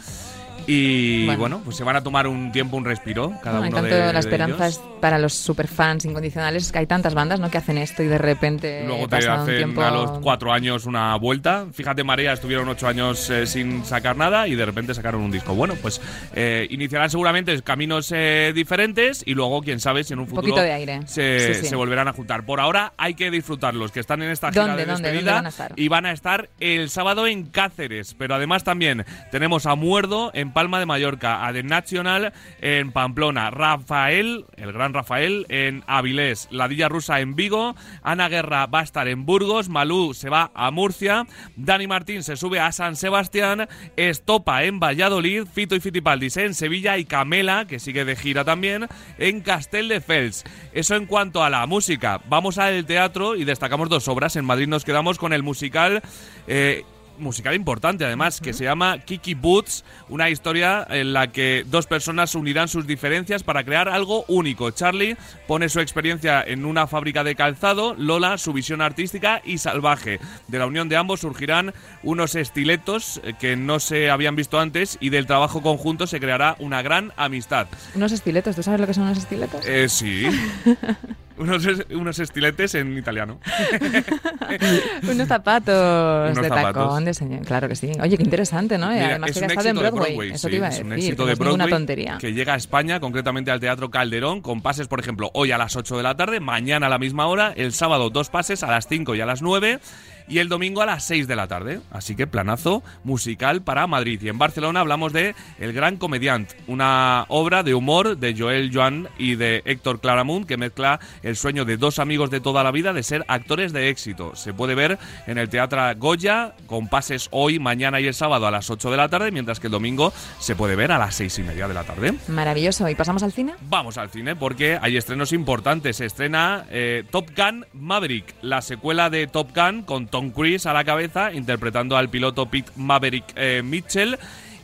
[0.67, 1.39] Y Bueno.
[1.39, 1.61] bueno.
[1.65, 4.19] pues se van a tomar un tiempo, un respiro, cada Bueno, uno tanto de, la
[4.19, 4.89] esperanza de es ellos.
[5.01, 7.49] para los superfans incondicionales, que hay tantas bandas ¿no?
[7.51, 9.81] que hacen esto y de repente Luego te un hacen tiempo...
[9.81, 11.65] a los cuatro años una vuelta.
[11.73, 15.53] Fíjate, María, estuvieron ocho años eh, sin sacar nada y de repente sacaron un disco.
[15.55, 16.01] Bueno, pues
[16.33, 20.61] eh, iniciarán seguramente caminos eh, diferentes y luego, quién sabe, si en un futuro poquito
[20.61, 21.01] de aire.
[21.05, 21.65] Se, Sí, sí.
[21.67, 22.45] se volverán a juntar.
[22.45, 25.39] Por ahora hay que disfrutarlos, que están en esta gira ¿Dónde, de dónde, despedida dónde
[25.41, 25.73] van a estar?
[25.75, 28.15] y van a estar el sábado en Cáceres.
[28.17, 33.51] Pero además también tenemos a Muerdo en Palma de Mallorca, a The National en Pamplona,
[33.51, 39.07] Rafael, el gran Rafael, en Avilés, Ladilla Rusa en Vigo, Ana Guerra va a estar
[39.07, 41.25] en Burgos, Malú se va a Murcia,
[41.55, 46.97] Dani Martín se sube a San Sebastián, Estopa en Valladolid, Fito y Fitipaldis en Sevilla
[46.97, 48.87] y Camela, que sigue de gira también,
[49.17, 50.43] en Castel de Fels.
[50.73, 52.21] Eso en cuanto a la música.
[52.29, 54.35] Vamos al teatro y destacamos dos obras.
[54.35, 56.01] En Madrid nos quedamos con el musical.
[56.47, 56.83] eh,
[57.17, 62.35] musical importante además que se llama Kiki Boots, una historia en la que dos personas
[62.35, 64.71] unirán sus diferencias para crear algo único.
[64.71, 70.19] Charlie pone su experiencia en una fábrica de calzado, Lola su visión artística y salvaje.
[70.47, 74.97] De la unión de ambos surgirán unos estiletos eh, que no se habían visto antes
[74.99, 77.67] y del trabajo conjunto se creará una gran amistad.
[77.95, 79.65] Unos estiletos, ¿tú sabes lo que son unos estiletos?
[79.65, 80.27] Eh, sí.
[81.37, 83.39] unos, es- unos estiletes en italiano.
[85.03, 86.73] unos zapatos Unos de zapatos.
[86.73, 87.45] tacón, de señor.
[87.45, 87.91] Claro que sí.
[88.01, 88.89] Oye, qué interesante, ¿no?
[88.89, 90.03] Mira, además es que un ha estado en Broadway.
[90.15, 90.85] Broadway, Eso sí, te iba a es decir.
[90.85, 92.17] un éxito de es Broadway tontería.
[92.19, 95.75] que llega a España, concretamente al Teatro Calderón, con pases, por ejemplo, hoy a las
[95.75, 98.87] 8 de la tarde, mañana a la misma hora, el sábado dos pases a las
[98.87, 99.79] 5 y a las 9
[100.27, 101.81] y el domingo a las 6 de la tarde.
[101.91, 104.21] Así que planazo musical para Madrid.
[104.21, 109.09] Y en Barcelona hablamos de El Gran Comediante, una obra de humor de Joel Joan
[109.17, 112.93] y de Héctor Claramunt que mezcla el sueño de dos amigos de toda la vida
[112.93, 114.35] de ser actores de éxito.
[114.35, 114.97] Se puede ver
[115.27, 118.97] en el Teatro Goya con pases hoy, mañana y el sábado a las 8 de
[118.97, 121.73] la tarde, mientras que el domingo se puede ver a las 6 y media de
[121.73, 122.13] la tarde.
[122.27, 122.87] Maravilloso.
[122.87, 123.53] ¿Y pasamos al cine?
[123.69, 125.97] Vamos al cine porque hay estrenos importantes.
[125.97, 130.73] Se estrena eh, Top Gun Maverick, la secuela de Top Gun con Tom Cruise a
[130.73, 134.15] la cabeza, interpretando al piloto Pete Maverick eh, Mitchell.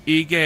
[0.05, 0.37] y que,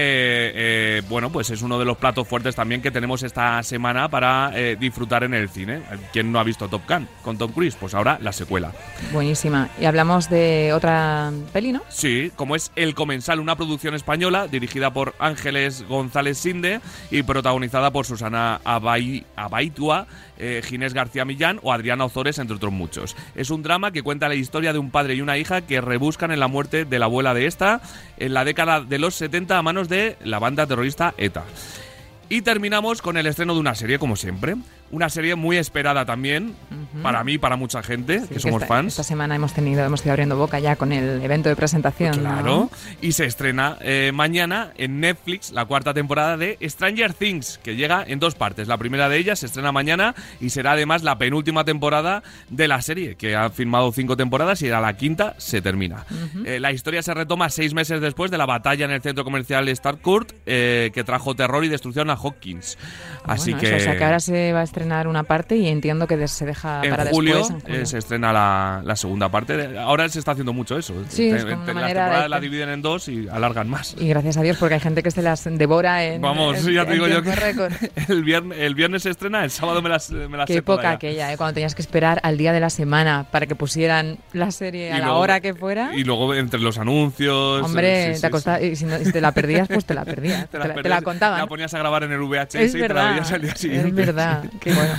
[0.55, 4.51] eh, bueno, pues es uno de los platos fuertes también que tenemos esta semana para
[4.55, 5.81] eh, disfrutar en el cine.
[6.11, 7.75] ¿Quién no ha visto Top Gun con Tom Cruise?
[7.79, 8.71] Pues ahora la secuela.
[9.13, 9.69] Buenísima.
[9.79, 11.81] Y hablamos de otra peli, ¿no?
[11.87, 17.91] Sí, como es El Comensal, una producción española dirigida por Ángeles González Sinde y protagonizada
[17.91, 20.07] por Susana Abay- Abaitua,
[20.37, 23.15] eh, Ginés García Millán o Adriana Ozores, entre otros muchos.
[23.35, 26.31] Es un drama que cuenta la historia de un padre y una hija que rebuscan
[26.31, 27.81] en la muerte de la abuela de esta
[28.17, 31.43] en la década de los 70 a manos de la banda terrorista ETA.
[32.29, 34.55] Y terminamos con el estreno de una serie, como siempre.
[34.91, 36.55] Una serie muy esperada también,
[37.01, 38.93] para mí para mucha gente, Sí, que somos esta, fans.
[38.93, 42.21] Esta semana hemos tenido, hemos ido abriendo boca ya con el evento de presentación.
[42.21, 42.29] ¿no?
[42.29, 42.69] Claro.
[43.01, 48.03] Y se estrena eh, mañana en Netflix la cuarta temporada de Stranger Things, que llega
[48.07, 48.67] en dos partes.
[48.67, 52.79] La primera de ellas se estrena mañana y será además la penúltima temporada de la
[52.81, 56.05] serie, que ha firmado cinco temporadas y a la quinta se termina.
[56.45, 59.67] Eh, la historia se retoma seis meses después de la batalla en el centro comercial
[59.75, 62.77] Starcourt, eh, que trajo terror y destrucción a Hawkins.
[63.23, 63.67] Así Bueno, que...
[63.67, 66.45] eso, o sea que ahora se va a estrenar una parte y entiendo que se
[66.45, 67.51] deja en para julio, después.
[67.53, 67.81] en julio.
[67.81, 69.77] eh, se estrena la, la segunda parte.
[69.77, 70.93] Ahora se está haciendo mucho eso.
[71.09, 73.95] Sí, es Te- una las manera de temporadas la dividen en dos y alargan más.
[73.99, 76.21] Y gracias a Dios porque hay gente que se las devora en.
[76.21, 77.73] Vamos, en- ya te digo yo que récord.
[78.09, 81.31] el viernes, el viernes se estrena, el sábado me las, me las Qué época aquella,
[81.31, 81.37] ¿eh?
[81.37, 84.97] cuando tenías que esperar al día de la semana para que pusieran la serie a
[84.97, 85.91] Y la luego- hora que fuera.
[85.95, 87.61] Y luego entre los anuncios.
[87.63, 88.25] Hombre, sí, sí, te sí.
[88.25, 90.49] acosta- y si, no- si te la perdías, pues te la perdías.
[90.49, 91.39] te, la, la perdías, contaban.
[91.39, 93.55] La ponías a grabar en el VHS Es y te la verdad, veías al día
[93.55, 93.89] siguiente.
[93.89, 94.93] es verdad, qué bueno.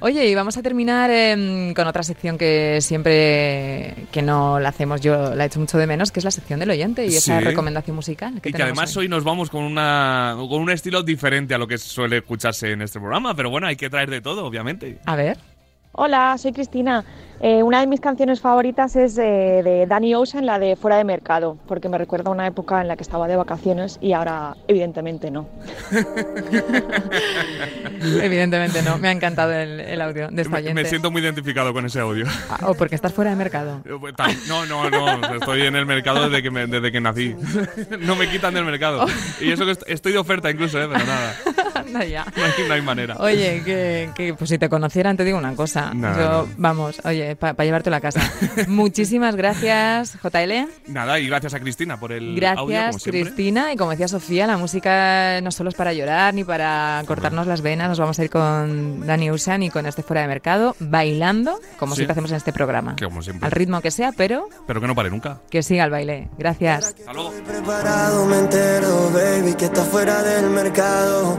[0.00, 5.00] Oye, y vamos a terminar em, con otra sección que siempre que no la hacemos,
[5.00, 7.40] yo la he hecho mucho de menos, que es la sección del oyente y esa
[7.40, 8.34] recomendación musical.
[8.44, 9.04] Y que además hoy?
[9.04, 12.82] hoy nos vamos con, una, con un estilo diferente a lo que suele escucharse en
[12.82, 14.98] este programa, pero bueno, hay que traer de todo, obviamente.
[15.04, 15.38] A ver.
[16.00, 17.04] Hola, soy Cristina.
[17.40, 21.04] Eh, una de mis canciones favoritas es eh, de Danny Ocean, la de Fuera de
[21.04, 24.56] Mercado, porque me recuerda a una época en la que estaba de vacaciones y ahora
[24.68, 25.48] evidentemente no.
[28.22, 31.84] Evidentemente no, me ha encantado el, el audio de esta Me, siento muy identificado con
[31.86, 32.26] ese audio.
[32.48, 33.80] Ah, O porque estás fuera de mercado.
[34.48, 37.34] No, no, no, estoy en el mercado desde que, me- desde que nací.
[38.00, 39.04] No me quitan del mercado.
[39.40, 40.88] Y eso que est- estoy de oferta incluso, ¿eh?
[40.92, 41.34] pero nada,
[41.88, 42.24] Anda ya.
[42.36, 43.16] no hay, no hay manera.
[43.18, 45.92] Oye, que, que, pues si te conocieran te digo una cosa.
[45.94, 46.48] No, Yo, no.
[46.56, 48.20] Vamos, oye, para llevarte a la casa.
[48.68, 50.68] Muchísimas gracias, JL.
[50.86, 53.22] Nada, y gracias a Cristina por el audio, Gracias, como siempre.
[53.22, 53.72] Cristina.
[53.72, 57.60] Y como decía Sofía, la música no solo es para llorar ni para cortarnos las
[57.62, 57.88] venas.
[57.88, 61.94] Nos vamos a ir con Dani Usan y con este fuera de mercado, bailando, como
[61.94, 61.98] Sí.
[62.00, 62.96] siempre hacemos en este programa.
[62.96, 63.46] Que como siempre.
[63.46, 65.38] Al ritmo que sea, pero Pero que no pare nunca.
[65.50, 66.28] que siga el baile.
[66.38, 66.88] Gracias.
[66.98, 67.32] Hasta luego.
[67.46, 71.38] preparado, me entero, baby, que está fuera del mercado.